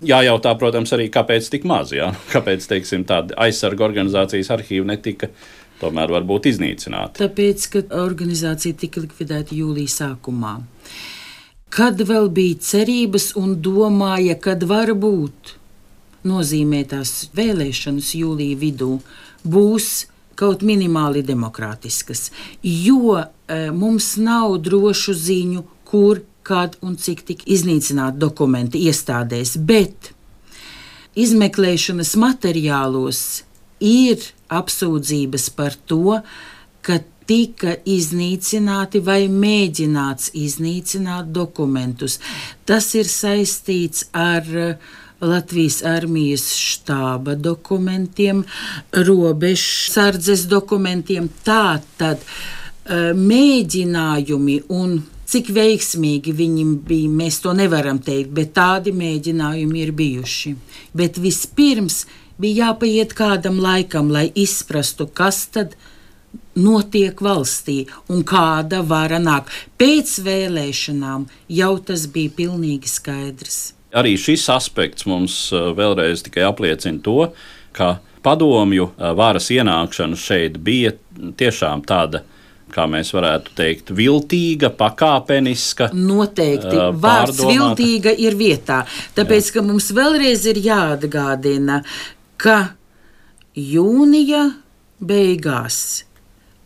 jājautā, 0.05 0.53
protams, 0.59 0.93
arī 0.95 1.09
kāpēc 1.13 1.49
tik 1.53 1.67
maz. 1.69 1.93
Jā? 1.95 2.11
Kāpēc 2.33 2.67
teiksim, 2.71 3.05
tāda 3.09 3.37
aizsarga 3.47 3.87
organizācijas 3.89 4.51
arhīva 4.55 4.91
netika 4.93 5.31
tomēr 5.79 6.11
varbūt 6.17 6.49
iznīcināta? 6.51 7.23
Tāpēc, 7.23 7.69
ka 7.73 7.85
organizācija 8.01 8.77
tika 8.79 9.03
likvidēta 9.05 9.55
jūlijā 9.55 9.95
sākumā. 9.99 10.57
Kad 11.69 12.01
vēl 12.01 12.31
bija 12.33 12.57
cerības 12.65 13.31
un 13.37 13.59
domāja, 13.61 14.39
kad 14.41 14.63
varbūt 14.67 15.55
nozīmētās 16.27 17.29
vēlēšanas 17.37 18.15
jūlijā 18.17 18.57
vidū 18.59 18.95
būs 19.47 20.07
kaut 20.39 20.63
minimāli 20.63 21.21
demokrātiskas, 21.27 22.29
jo 22.63 23.19
e, 23.19 23.25
mums 23.75 24.13
nav 24.19 24.55
drošu 24.63 25.15
ziņu, 25.15 25.63
kur 25.87 26.21
kad 26.49 26.79
un 26.81 26.97
cik 26.97 27.21
tika 27.27 27.45
iznīcināti 27.53 28.17
dokumenti 28.21 28.81
iestādēs, 28.89 29.53
bet 29.69 30.11
izmeklēšanas 31.19 32.15
materiālos 32.19 33.21
ir 33.85 34.23
apsūdzības 34.49 35.49
par 35.57 35.77
to, 35.89 36.19
ka 36.81 36.99
tika 37.29 37.75
iznīcināti 37.85 39.01
vai 39.05 39.27
mēģināts 39.29 40.31
iznīcināt 40.33 41.29
dokumentus. 41.35 42.17
Tas 42.65 42.89
ir 42.97 43.09
saistīts 43.11 44.07
ar 44.17 44.49
uh, 44.49 44.95
Latvijas 45.21 45.81
armijas 45.83 46.47
štāba 46.55 47.35
dokumentiem, 47.35 48.41
robežsardzes 48.95 50.47
dokumentiem. 50.49 51.29
Tā 51.45 51.77
tad 51.99 52.23
uh, 52.23 53.11
mēģinājumi 53.13 54.61
un 54.73 54.97
Cik 55.29 55.51
veiksmīgi 55.53 56.33
viņi 56.33 56.63
bija, 56.87 57.09
mēs 57.13 57.37
to 57.43 57.53
nevaram 57.53 57.99
teikt, 58.01 58.31
bet 58.33 58.55
tādi 58.57 58.93
mēģinājumi 58.97 59.83
ir 59.83 59.91
bijuši. 59.93 60.55
Bet 60.97 61.19
vispirms 61.21 62.03
bija 62.41 62.69
jāpaiet 62.69 63.13
kādam 63.17 63.59
laikam, 63.61 64.09
lai 64.09 64.31
izprastu, 64.33 65.05
kas 65.05 65.43
tad 65.53 65.75
notiek 66.57 67.21
valstī 67.21 67.83
un 68.09 68.23
kāda 68.27 68.81
vara 68.85 69.19
nāk. 69.21 69.51
Pēc 69.77 70.15
vēlēšanām 70.25 71.27
jau 71.59 71.73
tas 71.85 72.07
bija 72.09 72.33
pilnīgi 72.41 72.89
skaidrs. 72.89 73.59
Arī 73.93 74.15
šis 74.21 74.47
aspekts 74.53 75.07
mums 75.09 75.37
uh, 75.53 75.71
vēlreiz 75.77 76.21
tikai 76.25 76.45
apliecina 76.45 77.01
to, 77.05 77.31
ka 77.73 77.99
padomju 78.25 78.89
uh, 78.89 79.13
varas 79.17 79.49
ienākšana 79.53 80.17
šeit 80.19 80.59
bija 80.61 80.93
tiešām 81.37 81.85
tāda 81.89 82.23
kā 82.73 82.85
mēs 82.89 83.13
varētu 83.15 83.55
teikt, 83.57 83.93
viltīga, 83.95 84.71
pakāpeniska. 84.79 85.89
Noteikti. 85.95 86.75
Uh, 86.75 86.91
Vārds 87.03 87.41
viltīga 87.41 88.13
ir 88.15 88.37
vietā. 88.39 88.83
Tāpēc, 89.17 89.49
Jā. 89.49 89.57
ka 89.57 89.65
mums 89.65 89.89
vēlreiz 89.95 90.45
ir 90.51 90.61
jāatgādina, 90.65 91.81
ka 92.39 92.59
jūnija 93.57 94.45
beigās 94.99 96.05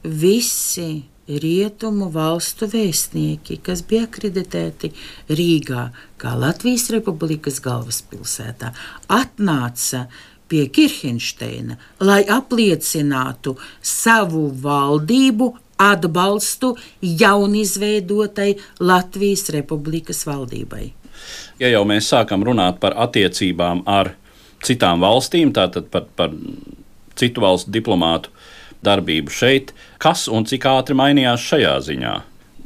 visi 0.04 1.06
rietumu 1.28 2.10
valstu 2.12 2.68
vēstnieki, 2.68 3.62
kas 3.64 3.84
bija 3.88 4.08
akreditēti 4.08 4.92
Rīgā, 5.32 5.88
kā 6.20 6.36
Latvijas 6.36 6.90
Republikas 6.92 7.62
galvaspilsētā, 7.64 8.74
atnāca 9.08 10.08
pie 10.52 10.68
Kirchensteina, 10.70 11.78
lai 12.04 12.22
apliecinātu 12.30 13.56
savu 13.80 14.50
valdību 14.64 15.54
atbalstu 15.82 16.74
jaunizveidotai 17.02 18.56
Latvijas 18.80 19.50
Republikas 19.56 20.26
valdībai. 20.28 20.92
Ja 21.60 21.70
jau 21.72 21.84
mēs 21.88 22.10
sākam 22.12 22.44
runāt 22.46 22.80
par 22.84 22.96
attiecībām 23.06 23.84
ar 23.90 24.14
citām 24.64 25.04
valstīm, 25.04 25.54
tātad 25.56 25.90
par, 25.92 26.08
par 26.16 26.34
citu 27.20 27.44
valstu 27.44 27.72
diplomātu 27.74 28.32
darbību 28.84 29.32
šeit, 29.32 29.72
kas 30.02 30.28
un 30.28 30.48
cik 30.50 30.66
ātri 30.68 30.98
mainījās 30.98 31.46
šajā 31.52 31.78
ziņā? 31.88 32.14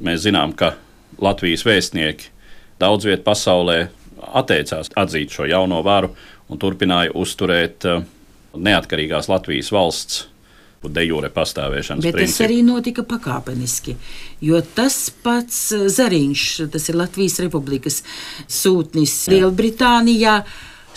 Mēs 0.02 0.24
zinām, 0.26 0.54
ka 0.58 0.76
Latvijas 1.22 1.65
vēstnieki 1.65 2.32
daudz 2.82 3.08
vietā 3.10 3.26
pasaulē 3.26 3.78
atteicās 4.38 4.91
atzīt 4.98 5.34
šo 5.34 5.48
jauno 5.50 5.82
varu 5.86 6.13
un 6.50 6.62
turpināja 6.62 7.13
uzturēt 7.17 7.86
eh, 7.86 8.04
neatkarīgās 8.54 9.30
Latvijas 9.30 9.72
valsts 9.74 10.26
de 10.93 11.06
jure 11.08 11.30
pastāvēšanas 11.34 12.06
Bet 12.06 12.15
principu. 12.15 12.38
tas 12.38 12.47
arī 12.47 12.60
notika 12.65 13.06
pakāpeniski. 13.08 13.95
Jo 14.41 14.62
tas 14.62 15.00
pats 15.23 15.71
eh, 15.76 15.88
Zariņš, 15.91 16.45
tas 16.73 16.89
ir 16.89 17.00
Latvijas 17.00 17.39
Republikas 17.45 18.04
sūtnis 18.47 19.26
Lielbritānijā, 19.32 20.41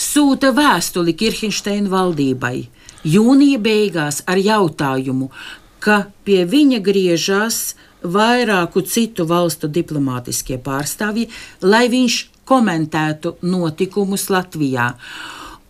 sūta 0.00 0.54
vēstuli 0.56 1.16
Kirchensteina 1.18 1.90
valdībai 1.92 2.58
jūnija 3.04 3.60
beigās 3.62 4.22
ar 4.28 4.40
jautājumu, 4.40 5.30
ka 5.80 6.10
pie 6.24 6.44
viņa 6.44 6.80
griežas 6.84 7.74
vairāku 8.02 8.82
citu 8.84 9.26
valstu 9.28 9.68
diplomātiskie 9.68 10.58
pārstāvji, 10.60 11.28
lai 11.62 11.86
viņš 11.92 12.20
komentētu 12.48 13.36
notikumus 13.42 14.28
Latvijā. 14.32 14.94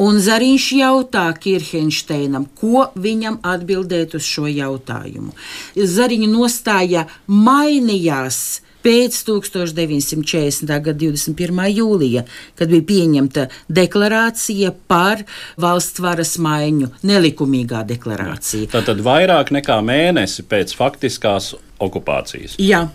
Un 0.00 0.16
Zariņš 0.24 0.66
jautā 0.78 1.26
Kirchensteinam, 1.36 2.46
ko 2.56 2.88
viņam 2.96 3.40
atbildēt 3.44 4.16
uz 4.16 4.24
šo 4.24 4.48
jautājumu. 4.48 5.34
Zariņa 5.76 6.28
nostāja 6.32 7.06
mainījās 7.28 8.60
pēc 8.84 9.18
1940. 9.28 10.64
gada 10.70 10.96
21. 10.98 11.60
jūlija, 11.74 12.24
kad 12.58 12.72
bija 12.72 12.86
pieņemta 12.88 13.46
deklarācija 13.68 14.72
par 14.90 15.24
valsts 15.60 16.00
varas 16.00 16.36
maiņu, 16.40 16.90
nelikumīgā 17.04 17.84
deklarācija. 17.92 18.70
Tātad 18.72 19.04
vairāk 19.04 19.52
nekā 19.56 19.80
mēnesi 19.84 20.46
pēc 20.48 20.74
faktiskās 20.78 21.52
okupācijas. 21.80 22.56
Jā. 22.60 22.86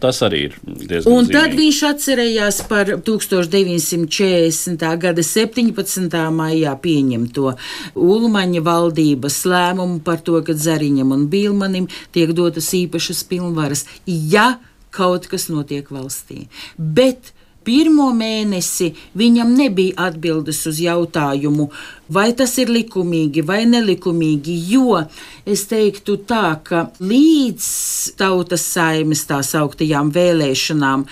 Tas 0.00 0.22
arī 0.24 0.38
ir 0.48 0.54
diezgan 0.64 1.12
Un 1.12 1.26
tad 1.28 1.50
zīmīgi. 1.50 1.58
viņš 1.60 1.78
atcerējās 1.90 2.60
par 2.70 2.86
1940. 3.04 4.84
gada 5.02 5.22
17. 5.22 6.16
maijā 6.32 6.72
pieņemto 6.80 7.52
Ulmaņa 7.94 8.62
valdības 8.64 9.36
lēmumu 9.44 10.00
par 10.06 10.18
to, 10.24 10.40
ka 10.46 10.52
Zariņam 10.56 11.12
un 11.16 11.26
Bilmanim 11.32 11.88
tiek 12.12 12.32
dotas 12.32 12.72
īpašas 12.76 13.20
pilnvaras, 13.28 13.84
ja 14.06 14.58
kaut 14.90 15.26
kas 15.30 15.48
notiek 15.52 15.88
valstī. 15.92 16.48
Bet 16.78 17.32
pirmo 17.64 18.10
mēnesi 18.16 18.90
viņam 19.18 19.52
nebija 19.56 20.08
atbildes 20.08 20.62
uz 20.70 20.80
jautājumu, 20.82 21.68
vai 22.08 22.30
tas 22.36 22.56
ir 22.62 22.72
likumīgi 22.72 23.44
vai 23.46 23.62
nelikumīgi, 23.68 24.56
jo 24.72 24.98
es 25.46 25.66
teiktu 25.70 26.18
tā, 26.28 26.56
ka 26.64 26.88
līdz 27.00 27.68
tautas 28.20 28.66
saimes 28.74 29.26
tā 29.28 29.42
sauktajām 29.46 30.12
vēlēšanām 30.14 31.06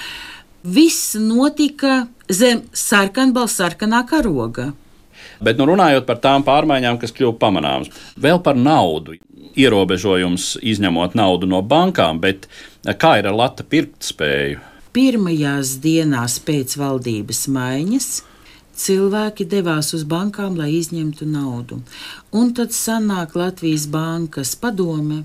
viss 0.64 1.14
notika 1.20 2.06
zem 2.28 2.66
sarkanbalsta 2.72 3.64
sarkanā 3.64 4.04
karoga. 4.08 4.72
Bet 5.42 5.58
nu, 5.58 5.68
runājot 5.70 6.06
par 6.06 6.18
tām 6.22 6.44
pārmaiņām, 6.46 6.98
kas 6.98 7.14
kļuva 7.14 7.37
pamanāmas, 7.40 7.92
vēl 8.18 8.42
par 8.42 8.58
naudu. 8.58 9.18
Ierobežojums 9.58 10.56
izņemot 10.62 11.16
naudu 11.18 11.48
no 11.50 11.62
bankām, 11.66 12.20
bet 12.22 12.46
kā 13.00 13.16
ir 13.18 13.26
ar 13.30 13.34
lata 13.38 13.64
pirktspēju? 13.66 14.61
Pirmajās 14.98 15.76
dienās 15.78 16.40
pēc 16.42 16.72
valdības 16.80 17.44
maiņas 17.54 18.06
cilvēki 18.82 19.44
devās 19.46 19.92
uz 19.94 20.02
bankām, 20.02 20.56
lai 20.58 20.72
izņemtu 20.74 21.28
naudu. 21.30 21.78
Un 22.34 22.50
tad 22.50 22.74
sanāk 22.74 23.37
Latvijas 23.38 23.87
bankas 23.87 24.56
padome 24.58 25.20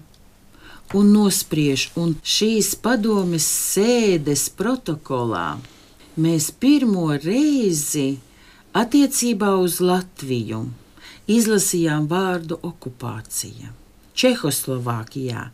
un 0.93 1.09
nospriež, 1.15 1.88
un 1.97 2.13
šīs 2.21 2.75
padomes 2.86 3.47
sēdes 3.49 4.45
protokolā 4.53 5.55
mēs 6.21 6.51
pirmo 6.53 7.09
reizi 7.17 8.19
attiecībā 8.77 9.55
uz 9.57 9.81
Latviju 9.81 10.67
izlasījām 11.33 12.05
vārdu 12.13 12.59
okupācija. 12.62 13.73
Čehoslovākijā 14.13 15.47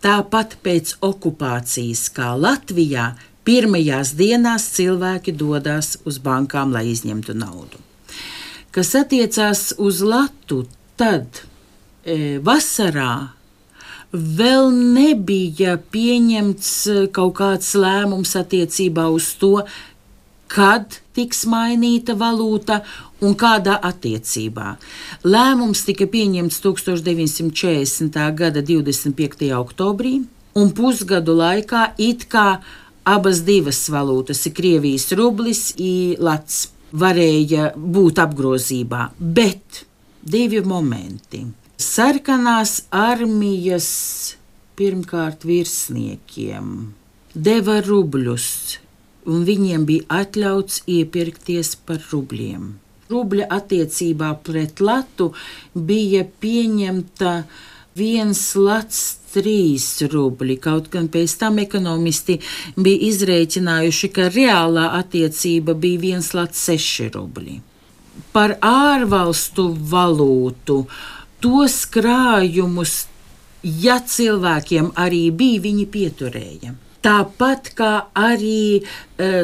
Tāpat 0.00 0.56
pēc 0.64 0.94
okupācijas 1.04 2.06
kā 2.16 2.30
Latvijā, 2.32 3.10
pirmajās 3.44 4.14
dienās 4.16 4.70
cilvēki 4.76 5.34
dodas 5.36 5.98
uz 6.08 6.16
bankām, 6.24 6.72
lai 6.72 6.86
izņemtu 6.92 7.36
naudu. 7.36 7.80
Kas 8.72 8.94
attiecās 8.96 9.74
uz 9.76 10.00
Latviju, 10.00 10.68
tad 11.00 11.42
e, 12.04 12.38
vasarā 12.44 13.32
vēl 14.12 14.70
nebija 14.72 15.76
pieņemts 15.92 16.72
e, 16.86 16.98
kaut 17.12 17.36
kāds 17.40 17.74
lēmums 17.76 18.36
attiecībā 18.40 19.08
uz 19.12 19.32
to, 19.40 19.54
kad 20.50 20.98
tiks 21.14 21.44
mainīta 21.50 22.16
valūta 22.18 22.80
un 23.22 23.36
kādā 23.38 23.76
attiecībā. 23.86 24.74
Lēmums 25.24 25.84
tika 25.86 26.08
pieņemts 26.10 26.60
1940. 26.64 28.20
gada 28.40 28.62
25. 28.66 29.50
oktobrī, 29.60 30.18
un 30.58 30.72
pusgadu 30.74 31.36
laikā 31.38 31.92
it 31.98 32.26
kā 32.32 32.48
abas 33.06 33.44
divas 33.46 33.84
valūtas, 33.92 34.42
Krievijas 34.54 35.10
rublis 35.18 35.70
un 35.78 36.16
Lats, 36.18 36.68
varēja 36.90 37.70
būt 37.76 38.18
apgrozībā. 38.18 39.10
Bet 39.18 39.84
divi 40.26 40.62
momenti. 40.66 41.44
Sarkanās 41.80 42.82
armijas 42.92 43.90
pirmkārt 44.76 45.46
virsniekiem 45.48 46.90
deva 47.34 47.78
rubļus 47.84 48.79
un 49.28 49.44
viņiem 49.48 49.86
bija 49.88 50.22
atļauts 50.22 50.84
iepirkties 50.88 51.74
par 51.86 52.00
rubļiem. 52.12 52.70
Rubļa 53.10 53.48
attiecībā 53.50 54.30
pret 54.46 54.80
latu 54.80 55.32
bija 55.74 56.22
pieņemta 56.42 57.32
viens 57.98 58.42
lats, 58.54 59.00
trīs 59.34 59.86
rubļi. 60.10 60.56
Kaut 60.62 60.90
gan 60.92 61.08
pēc 61.10 61.34
tam 61.40 61.58
ekonomisti 61.62 62.38
bija 62.78 63.10
izrēķinājuši, 63.10 64.10
ka 64.14 64.28
reālā 64.30 64.90
attiecība 64.98 65.74
bija 65.74 66.04
viens 66.06 66.32
lats, 66.34 66.62
seši 66.70 67.10
rubļi. 67.16 67.60
Par 68.34 68.56
ārvalstu 68.62 69.70
valūtu 69.90 70.84
tos 71.42 71.80
krājumus, 71.90 72.94
ja 73.62 73.98
cilvēkiem 74.06 74.92
arī 74.98 75.24
bija, 75.34 75.64
viņi 75.66 75.86
pieturēja. 75.90 76.76
Tāpat 77.00 77.70
kā 77.78 77.92
arī 78.12 78.80
e, 78.80 78.82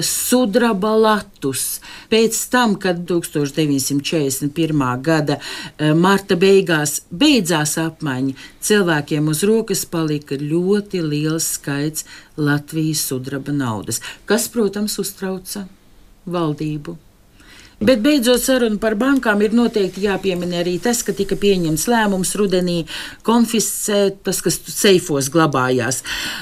sudraba 0.04 0.90
latus. 1.00 1.80
Pēc 2.12 2.36
tam, 2.52 2.74
kad 2.80 3.00
1941. 3.08 4.84
gada 5.06 5.38
e, 5.38 5.94
marta 5.96 6.36
beigās 6.36 6.98
beidzās 7.08 7.78
apmaiņa, 7.80 8.36
cilvēkiem 8.60 9.32
uz 9.32 9.40
rokas 9.48 9.86
palika 9.88 10.36
ļoti 10.36 11.00
liels 11.00 11.48
skaits 11.56 12.04
Latvijas 12.36 13.06
sudraba 13.08 13.56
naudas, 13.56 14.02
kas, 14.28 14.50
protams, 14.52 14.98
uztrauca 15.00 15.64
valdību. 16.28 17.05
Bet 17.76 18.00
beidzot 18.00 18.40
sarunu 18.40 18.78
par 18.80 18.94
bankām 18.96 19.42
ir 19.44 19.52
noteikti 19.52 20.06
jāpiemina 20.06 20.62
arī 20.62 20.78
tas, 20.80 21.02
ka 21.04 21.12
tika 21.12 21.36
pieņemts 21.36 21.82
lēmums 21.92 22.30
rudenī 22.40 22.76
konfiscēt 23.26 24.22
tas, 24.24 24.38
kas 24.40 24.56
seifos 24.72 25.28
glabājās. 25.34 25.98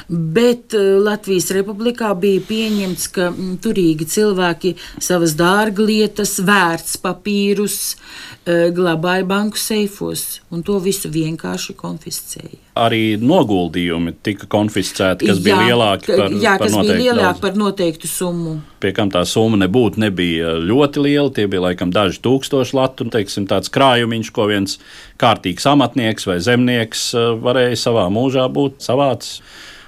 Bet 0.06 0.76
eh, 0.78 0.92
Latvijas 1.02 1.50
republikā 1.56 2.12
bija 2.22 2.44
pieņemts, 2.46 3.06
ka 3.16 3.32
mm, 3.32 3.56
turīgi 3.64 4.06
cilvēki 4.14 4.76
savas 5.02 5.34
dārglietas, 5.40 6.36
vērts 6.46 7.00
papīrus 7.02 7.80
eh, 7.90 8.70
glabāja 8.76 9.26
banku 9.26 9.58
seifos, 9.58 10.38
un 10.54 10.62
to 10.62 10.78
visu 10.84 11.10
vienkārši 11.10 11.74
konfiscēja. 11.80 12.60
Arī 12.78 13.16
noguldījumi 13.18 14.14
tika 14.22 14.46
konfiscēti, 14.54 15.26
kas 15.26 15.42
bija 15.42 15.58
lielāki 15.66 16.14
par, 16.14 16.30
jā, 16.30 16.54
par 16.62 16.70
bija 16.70 16.78
noteiktu 16.78 17.02
lielāki 17.02 17.26
daudz. 17.26 17.42
par 17.42 17.58
noteiktu 17.58 18.10
summu. 18.10 18.54
Pie 18.84 18.90
kam 18.92 19.08
tā 19.08 19.22
summa 19.24 19.56
nebūtu 19.62 19.96
nebija 20.02 20.58
ļoti 20.60 21.00
liela, 21.06 21.30
tie 21.32 21.46
bija 21.48 21.62
laikam 21.70 21.88
daži 21.88 22.18
tūkstoši 22.20 22.74
latu. 22.76 23.06
Teiksim, 23.08 23.46
tāds 23.48 23.72
krājumiņš, 23.72 24.30
ko 24.36 24.44
viens 24.50 24.74
kārtīgs 25.22 25.64
amatnieks 25.70 26.28
vai 26.28 26.36
zemnieks 26.44 27.06
eh, 27.16 27.30
varēja 27.40 27.78
savā 27.80 28.02
mūžā 28.12 28.44
būt 28.52 28.84
savāds. 28.84 29.38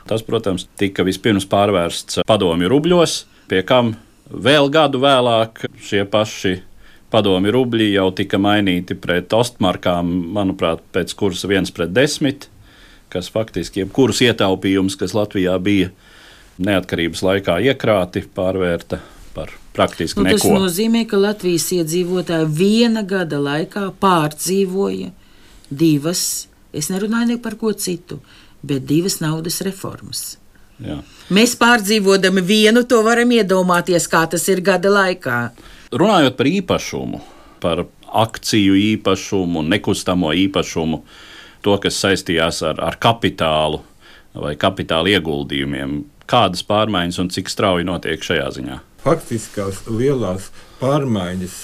Tas, 0.08 0.24
protams, 0.24 0.64
tika 0.80 1.04
vispirms 1.04 1.44
pārvērsts 1.50 2.22
padomju 2.24 2.70
rubļos, 2.72 3.18
pie 3.52 3.60
kam 3.68 3.92
vēl 4.32 4.72
gadu 4.72 5.02
vēlāk 5.04 5.66
šie 5.84 6.06
paši 6.08 6.54
padomju 7.12 7.52
rubļi 7.52 7.92
jau 7.98 8.08
tika 8.16 8.40
mainīti 8.40 8.96
pret 8.96 9.36
ostmarkām, 9.36 10.08
manuprāt, 10.40 10.80
pēc 10.96 11.12
kursa 11.20 11.52
viens 11.52 11.74
pret 11.74 11.92
desmit, 11.92 12.48
kas 13.12 13.28
faktiski 13.28 13.84
jebkurus 13.84 14.24
ietaupījumus, 14.24 14.96
kas 14.96 15.12
Latvijā 15.12 15.60
bija 15.60 15.92
neatkarības 16.58 17.22
laikā 17.26 17.58
iekrāti, 17.70 18.24
pārvērta 18.34 19.00
par 19.36 19.52
praktiski 19.76 20.22
Nu, 20.22 20.30
tas 20.30 20.44
neko. 20.44 20.56
nozīmē, 20.62 21.04
ka 21.08 21.20
Latvijas 21.20 21.68
iedzīvotāji 21.76 22.48
viena 22.56 23.02
gada 23.04 23.40
laikā 23.42 23.90
pārdzīvoja 24.00 25.12
divas, 25.70 26.48
es 26.72 26.88
nerunāju 26.92 27.34
ne 27.34 27.38
par 27.42 27.58
ko 27.60 27.72
citu, 27.72 28.20
bet 28.62 28.86
divas 28.88 29.20
naudas 29.20 29.60
reformas. 29.66 30.38
Jā. 30.80 31.00
Mēs 31.32 31.54
pārdzīvodami 31.56 32.42
vienu 32.44 32.84
to 32.88 33.00
varam 33.04 33.30
iedomāties, 33.32 34.08
kā 34.12 34.26
tas 34.28 34.44
ir 34.52 34.60
gada 34.64 34.92
laikā. 34.92 35.38
Runājot 35.92 36.36
par 36.36 36.50
īpašumu, 36.50 37.20
par 37.60 37.86
akciju 38.06 38.76
īpašumu, 38.76 39.62
nekustamo 39.64 40.32
īpašumu, 40.46 41.02
to, 41.64 41.76
kas 41.82 42.00
saistījās 42.04 42.62
ar, 42.68 42.80
ar 42.80 42.98
kapitālu 43.00 43.80
vai 44.36 44.52
kapitāla 44.60 45.16
ieguldījumiem, 45.16 45.96
kādas 46.30 46.64
pārmaiņas 46.66 47.22
un 47.22 47.32
cik 47.34 47.50
strauji 47.52 47.86
notiek 47.88 48.22
šajā 48.22 48.50
ziņā? 48.58 48.78
Faktiskās 49.06 49.84
lielās 49.86 50.50
pārmaiņas 50.80 51.58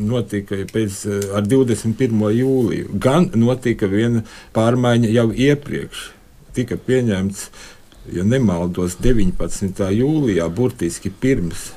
notika 0.00 0.60
pēc 0.70 1.02
eh, 1.06 1.26
ar 1.36 1.46
21. 1.46 2.22
jūliju. 2.36 2.94
Gan 3.02 3.30
notika 3.38 3.90
viena 3.90 4.24
pārmaiņa 4.56 5.10
jau 5.14 5.28
iepriekš. 5.30 6.10
Tika 6.54 6.78
pieņemts, 6.86 7.44
ja 8.14 8.24
nemaldos, 8.26 8.96
19. 9.02 9.84
jūlijā, 9.94 10.48
burtiski 10.50 11.10
pirms 11.10 11.70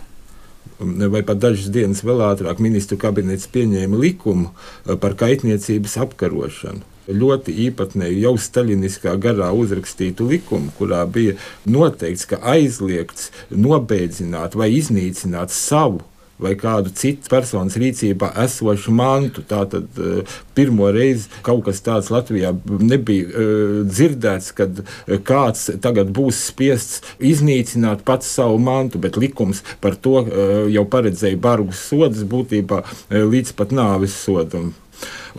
vai 0.83 1.21
pat 1.23 1.37
dažas 1.39 1.69
dienas 1.71 2.01
vēl 2.03 2.23
ātrāk 2.25 2.59
ministru 2.59 2.97
kabinets 2.99 3.47
pieņēma 3.53 3.99
likumu 3.99 4.49
eh, 4.49 4.97
par 4.97 5.17
kaitniecības 5.19 5.99
apkarošanu. 6.07 6.92
Ļoti 7.07 7.55
īpatnēju, 7.67 8.21
jau 8.27 8.33
staļiniskā 8.39 9.17
garā 9.21 9.51
uzrakstītu 9.57 10.29
likumu, 10.29 10.71
kurā 10.77 11.03
bija 11.09 11.35
noteikts, 11.65 12.27
ka 12.29 12.41
aizliegts 12.55 13.31
nobēdzināt 13.51 14.57
vai 14.59 14.71
iznīcināt 14.77 15.53
savu 15.53 16.03
vai 16.43 16.53
kādu 16.59 16.91
citu 16.97 17.29
personas 17.31 17.77
rīcībā 17.79 18.31
esošu 18.43 18.93
mantu. 18.95 19.43
Tātad 19.47 19.99
uh, 20.01 20.35
pirmo 20.57 20.89
reizi 20.93 21.29
kaut 21.45 21.63
kas 21.67 21.81
tāds 21.85 22.11
Latvijā 22.13 22.53
nebija 22.81 23.29
uh, 23.29 23.79
dzirdēts, 23.87 24.51
kad 24.57 24.83
uh, 24.83 25.17
kāds 25.23 25.69
tagad 25.83 26.11
būs 26.15 26.41
spiests 26.49 27.03
iznīcināt 27.23 28.03
pats 28.07 28.31
savu 28.33 28.59
mantu, 28.61 29.01
bet 29.03 29.19
likums 29.19 29.63
par 29.83 29.95
to 29.95 30.23
jau 30.71 30.83
paredzēja 30.89 31.39
bargus 31.41 31.81
sodus 31.89 32.23
būtībā 32.29 32.81
līdz 33.11 33.53
pat 33.57 33.73
nāves 33.75 34.15
sodam. 34.25 34.71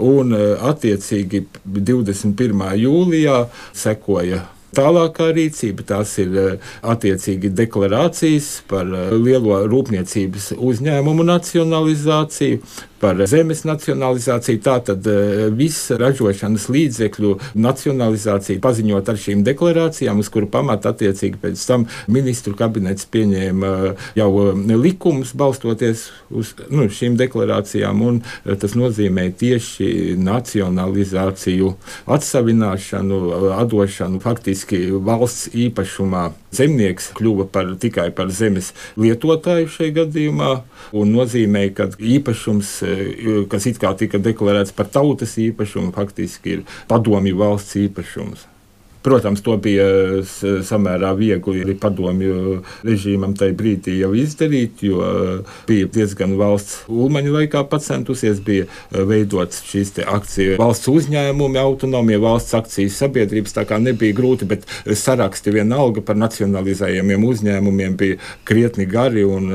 Un, 0.04 0.34
attiecīgi, 0.70 1.44
21. 1.64 2.66
jūlijā 2.82 3.44
sekoja 3.76 4.42
Tālākā 4.74 5.28
rīcība 5.34 5.84
tās 5.86 6.16
ir 6.18 6.34
attiecīgi 6.82 7.52
deklarācijas 7.54 8.48
par 8.70 8.88
lielo 9.12 9.60
rūpniecības 9.70 10.50
uzņēmumu 10.56 11.26
nacionalizāciju, 11.28 12.58
par 13.04 13.20
zemes 13.28 13.64
nacionalizāciju. 13.68 14.60
Tātad 14.64 15.04
eh, 15.10 15.46
visa 15.52 15.98
ražošanas 16.00 16.70
līdzekļu 16.72 17.34
nacionalizācija 17.60 18.62
paziņot 18.64 19.10
ar 19.12 19.18
šīm 19.20 19.42
deklarācijām, 19.44 20.22
uz 20.22 20.30
kuru 20.32 20.48
pamata 20.52 20.94
attiecīgi 20.94 21.40
pēc 21.42 21.64
tam 21.68 21.84
ministru 22.08 22.56
kabinets 22.56 23.04
pieņēma 23.12 23.72
eh, 23.90 24.06
jau 24.20 24.30
eh, 24.46 24.62
likumus 24.86 25.34
balstoties 25.36 26.06
uz 26.32 26.54
nu, 26.72 26.88
šīm 26.88 27.18
deklarācijām, 27.20 28.00
un 28.08 28.22
tas 28.44 28.72
nozīmē 28.78 29.26
tieši 29.38 30.16
nacionalizāciju, 30.24 31.74
atsavināšanu, 32.16 33.20
atdošanu 33.58 34.22
faktiski 34.24 34.86
valsts 35.04 35.52
īpašumā. 35.52 36.30
Zemnieks 36.54 37.10
kļuva 37.18 37.48
par, 37.52 37.74
tikai 37.80 38.08
par 38.14 38.30
zemes 38.34 38.72
lietotāju 39.00 39.70
šajā 39.74 39.98
gadījumā, 40.00 40.54
un 40.96 41.14
nozīmē, 41.16 41.66
ka 41.76 41.90
īpašums 41.98 42.72
kas 43.50 43.68
it 43.70 43.82
kā 43.82 43.94
tika 43.98 44.22
deklarēts 44.22 44.74
par 44.76 44.90
tautas 44.94 45.36
īpašumu, 45.42 45.92
faktiski 45.96 46.58
ir 46.58 46.66
padomju 46.90 47.38
valsts 47.40 47.78
īpašums. 47.84 48.53
Protams, 49.04 49.42
to 49.44 49.56
bija 49.60 49.84
samērā 50.24 51.10
viegli 51.18 51.74
padomju 51.76 52.62
režīmam 52.86 53.34
tajā 53.36 53.52
brīdī 53.58 53.98
jau 53.98 54.14
izdarīt, 54.16 54.80
jo 54.88 55.04
bija 55.68 55.90
diezgan 55.92 56.38
valsts 56.40 56.86
ulmaņa 56.88 57.34
laikā 57.34 57.64
pacentusies, 57.68 58.40
bija 58.44 58.64
veidots 58.90 59.60
šīs 59.68 59.92
akciju 60.00 60.56
valsts 60.56 60.88
uzņēmumi, 60.88 61.60
autonomija, 61.60 62.22
valsts 62.22 62.56
akcijas 62.56 62.96
sabiedrības. 63.02 63.52
Tā 63.58 63.66
kā 63.68 63.76
nebija 63.82 64.16
grūti, 64.16 64.48
bet 64.48 64.64
saraksti 64.88 65.52
vienalga 65.52 66.00
par 66.04 66.16
nacionalizējumiem 66.22 67.28
uzņēmumiem 67.28 67.98
bija 68.00 68.18
krietni 68.48 68.88
gari 68.88 69.26
un 69.28 69.52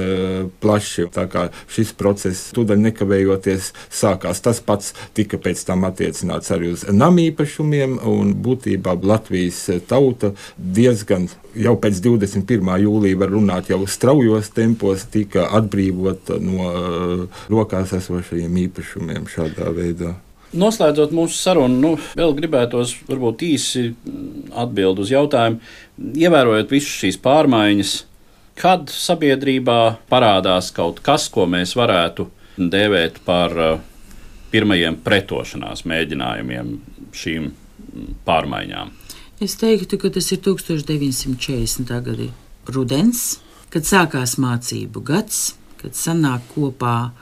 plaši. 0.62 1.08
Tā 1.16 1.26
kā 1.32 1.48
šis 1.74 1.96
process 1.98 2.54
tūdaļ 2.54 2.86
nekavējoties 2.86 3.74
sākās. 3.90 4.46
Tas 4.46 4.62
pats 4.62 4.94
tika 5.18 5.42
pēc 5.42 5.66
tam 5.66 5.90
attiecināts 5.90 6.54
arī 6.54 6.76
uz 6.78 6.86
namīpašumiem 6.94 7.98
un 8.14 8.38
būtībā 8.46 8.94
Latvijas. 9.00 9.38
Latvijas 9.39 9.69
eh, 9.69 9.80
tauta 9.88 10.34
diezgan 10.58 11.28
jau 11.56 11.75
pēc 11.80 12.02
21. 12.04 12.71
jūlija, 12.84 13.17
var 13.19 13.32
runāt, 13.32 13.69
jau 13.69 13.86
straujos 13.88 14.49
tempos 14.52 15.06
tika 15.12 15.47
atbrīvota 15.56 16.39
no 16.39 16.65
uh, 16.67 17.43
rokās 17.49 17.93
esošajiem 17.95 18.58
īpašumiem 18.65 19.28
šādā 19.32 19.71
veidā. 19.75 20.13
Noslēdzot 20.60 21.13
mūsu 21.13 21.38
sarunu, 21.38 21.80
nu, 21.80 21.91
vēl 22.17 22.34
gribētos 22.36 22.95
varbūt 23.08 23.43
īsi 23.45 23.86
atbildēt 24.58 25.04
uz 25.04 25.13
jautājumu, 25.13 25.60
ievērojot 26.17 26.71
visas 26.73 26.99
šīs 27.04 27.19
pārmaiņas, 27.21 27.95
kad 28.60 28.89
sabiedrībā 28.91 29.80
parādās 30.10 30.73
kaut 30.75 30.99
kas, 31.06 31.30
ko 31.32 31.47
mēs 31.47 31.75
varētu 31.80 32.28
dēvēt 32.60 33.21
par 33.25 33.56
uh, 33.56 33.84
pirmajiem 34.52 34.99
pretošanās 35.06 35.86
mēģinājumiem 35.88 36.73
šīm 37.15 37.54
pārmaiņām. 38.25 38.97
Es 39.39 39.54
teiktu, 39.56 39.95
ka 39.95 40.10
tas 40.12 40.25
ir 40.36 40.41
1940. 40.43 41.88
gada 41.88 42.25
rudens, 42.75 43.39
kad 43.71 43.86
sākās 43.88 44.34
mācību 44.36 44.99
gads, 45.08 45.54
kad 45.80 45.95
sanāk 45.95 46.43
kopā 46.52 47.13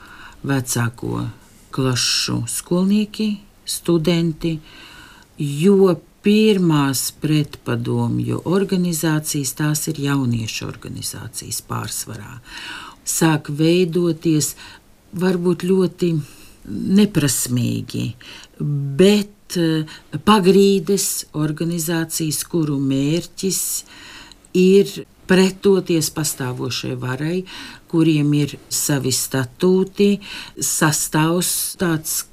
vecāko 0.42 1.28
klašu 1.70 2.40
skolnieki, 2.50 3.28
studenti, 3.62 4.56
jo 5.38 5.94
pirmās 6.26 7.04
pretpadomju 7.22 8.42
organizācijas, 8.50 9.54
tās 9.54 9.86
ir 9.86 10.02
jauniešu 10.08 10.66
organizācijas 10.66 11.62
pārsvarā. 11.70 12.40
Sāk 13.06 13.54
veidoties 13.62 14.56
varbūt 15.14 15.68
ļoti 15.70 16.12
neprasmīgi, 16.98 18.08
bet 18.98 19.37
Eh, 19.56 19.84
pagrīdes 20.28 21.04
organizācijas, 21.32 22.42
kuru 22.44 22.76
mērķis 22.84 23.60
ir 24.52 24.90
pretoties 25.28 26.10
pastāvošai 26.12 26.92
varai, 27.00 27.38
kuriem 27.88 28.34
ir 28.36 28.56
savi 28.68 29.12
statūti, 29.12 30.18
sastāvs 30.60 31.52
tāds 31.80 32.26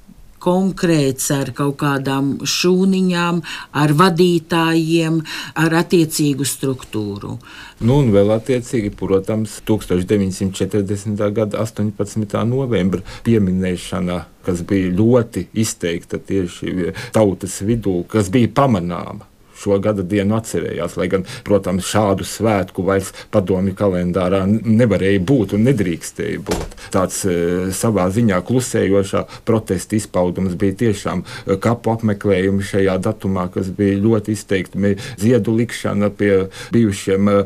konkrēts 0.46 1.28
ar 1.34 1.50
kaut 1.56 1.78
kādām 1.82 2.36
šūniņām, 2.46 3.42
ar 3.82 3.94
vadītājiem, 3.98 5.20
ar 5.62 5.78
attiecīgu 5.82 6.46
struktūru. 6.46 7.36
Nu, 7.82 8.00
un 8.00 8.12
vēl 8.14 8.32
attiecīgi, 8.38 8.94
protams, 8.96 9.58
1940. 9.68 11.22
gada 11.36 11.62
18. 11.66 12.42
novembra 12.48 13.02
pieminēšana, 13.26 14.22
kas 14.46 14.62
bija 14.66 14.94
ļoti 14.96 15.48
izteikta 15.58 16.22
tieši 16.22 16.92
tautas 17.16 17.60
vidū, 17.66 18.02
kas 18.08 18.30
bija 18.32 18.52
pamanāma 18.62 19.35
šo 19.56 19.78
gada 19.82 20.04
dienu 20.06 20.36
atcerējās. 20.38 20.96
Lai 21.00 21.08
gan, 21.12 21.24
protams, 21.46 21.86
šādu 21.88 22.26
svētku 22.26 22.84
vairs 22.86 23.12
padomju 23.34 23.74
kalendārā 23.78 24.44
nevarēja 24.48 25.22
būt 25.26 25.56
un 25.56 25.66
nedrīkstēja 25.70 26.42
būt. 26.46 26.76
Tāds 26.94 27.22
e, 27.28 27.36
savā 27.76 28.06
ziņā 28.12 28.40
klusējošā 28.46 29.24
protesta 29.48 29.96
izpaudums 29.98 30.56
bija 30.58 30.76
tiešām 30.84 31.24
e, 31.24 31.56
kapu 31.62 31.94
apmeklējumi 31.96 32.66
šajā 32.66 32.98
datumā, 33.02 33.48
kas 33.54 33.70
bija 33.74 33.98
ļoti 34.02 34.36
izteikti. 34.36 34.94
Ziedu 35.20 35.54
likšana 35.56 36.10
pie 36.14 36.32
bijušiem 36.74 37.32
e, 37.32 37.38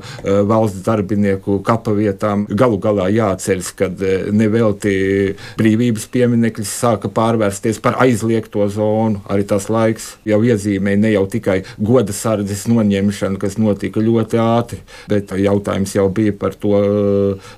valsts 0.50 0.84
darbinieku 0.86 1.60
kapa 1.66 1.94
vietām. 1.96 2.46
Galu 2.50 2.80
galā 2.82 3.08
jāatceras, 3.14 3.72
ka 3.76 3.90
nevelti 4.34 5.36
brīvības 5.60 6.06
piemineklis 6.12 6.72
sāka 6.82 7.10
pārvērsties 7.12 7.80
par 7.82 7.98
aizliegto 8.02 8.66
zonu. 8.72 9.22
Arī 9.30 9.46
tas 9.48 9.68
laiks 9.72 10.14
jau 10.28 10.40
iezīmēja 10.44 11.00
ne 11.04 11.14
jau 11.14 11.26
tikai 11.30 11.60
godu 11.78 11.99
goda 12.00 12.16
sardzes 12.16 12.64
noņemšanu, 12.70 13.38
kas 13.40 13.58
notika 13.60 14.00
ļoti 14.00 14.40
ātri. 14.40 14.80
Bet 15.10 15.32
jautājums 15.36 15.94
jau 15.94 16.08
bija 16.08 16.32
par 16.32 16.56
to, 16.56 16.76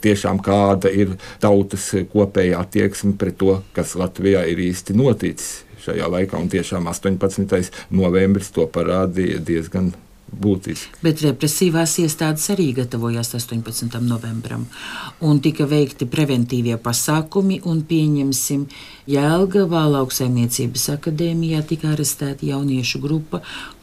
tiešām, 0.03 0.43
kāda 0.43 0.91
ir 0.91 1.17
tautas 1.41 1.93
kopējā 2.13 2.59
attieksme 2.59 3.15
pret 3.19 3.39
to, 3.39 3.61
kas 3.77 3.95
Latvijā 3.95 4.45
ir 4.51 4.59
īsti 4.59 4.99
noticis 4.99 5.63
šajā 5.87 6.09
laikā. 6.11 6.39
Un 6.39 6.51
tiešām 6.51 6.89
18. 6.91 7.71
novembris 7.95 8.51
to 8.55 8.67
parādīja 8.71 9.39
diezgan 9.43 9.93
būtiski. 10.33 11.03
Bet 11.05 11.21
represīvās 11.25 11.99
iestādes 12.01 12.47
arī 12.55 12.71
gatavojās 12.77 13.35
18. 13.37 14.01
novembrim, 14.07 14.65
tika 15.45 15.67
veikti 15.69 16.09
preventīvie 16.09 16.79
pasākumi, 16.81 17.61
un 17.69 17.83
pieņemsim, 17.89 18.67
Jēlgavā 19.13 19.83
lauksaimniecības 19.93 20.89
akadēmijā 20.97 21.63
tika 21.69 21.93
arestēta 21.93 22.47
jauniešu 22.49 23.03
grupa, 23.03 23.43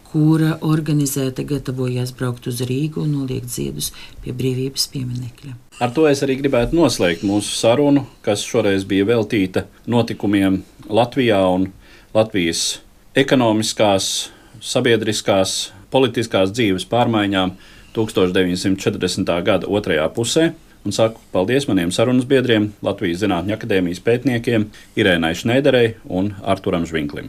kura 0.10 0.58
organizēta 0.66 1.46
gatavojās 1.48 2.14
braukt 2.18 2.48
uz 2.50 2.62
Rīgu 2.66 3.04
un 3.06 3.16
noliekt 3.20 3.52
ziedus 3.54 3.92
pie 4.24 4.34
brīvības 4.36 4.88
pieminekļa. 4.94 5.56
Ar 5.80 5.94
to 5.96 6.08
es 6.10 6.24
arī 6.26 6.40
gribētu 6.42 6.78
noslēgt 6.80 7.26
mūsu 7.28 7.54
sarunu, 7.56 8.06
kas 8.26 8.44
šoreiz 8.46 8.86
bija 8.90 9.08
veltīta 9.08 9.68
notikumiem 9.88 10.64
Latvijā 10.90 11.40
un 11.54 11.70
Latvijas 12.16 12.80
ekonomiskās, 13.18 14.30
sabiedriskās, 14.66 15.70
politiskās 15.94 16.54
dzīves 16.56 16.88
pārmaiņām 16.90 17.54
1940. 17.96 19.36
gada 19.46 19.70
otrajā 19.70 20.10
pusē. 20.14 20.52
Un 20.88 20.96
saku 20.96 21.20
paldies 21.34 21.68
maniem 21.68 21.92
sarunas 21.92 22.28
biedriem, 22.30 22.70
Latvijas 22.86 23.20
Zinātņu 23.24 23.58
akadēmijas 23.58 24.00
pētniekiem 24.06 24.70
Irēnai 25.00 25.36
Šneiderei 25.36 25.98
un 26.08 26.32
Arturam 26.40 26.88
Žvinklim. 26.88 27.28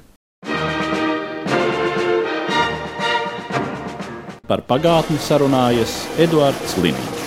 Par 4.51 4.65
pagātni 4.67 5.21
sarunājas 5.23 5.93
Eduards 6.19 6.75
Līniņš. 6.83 7.20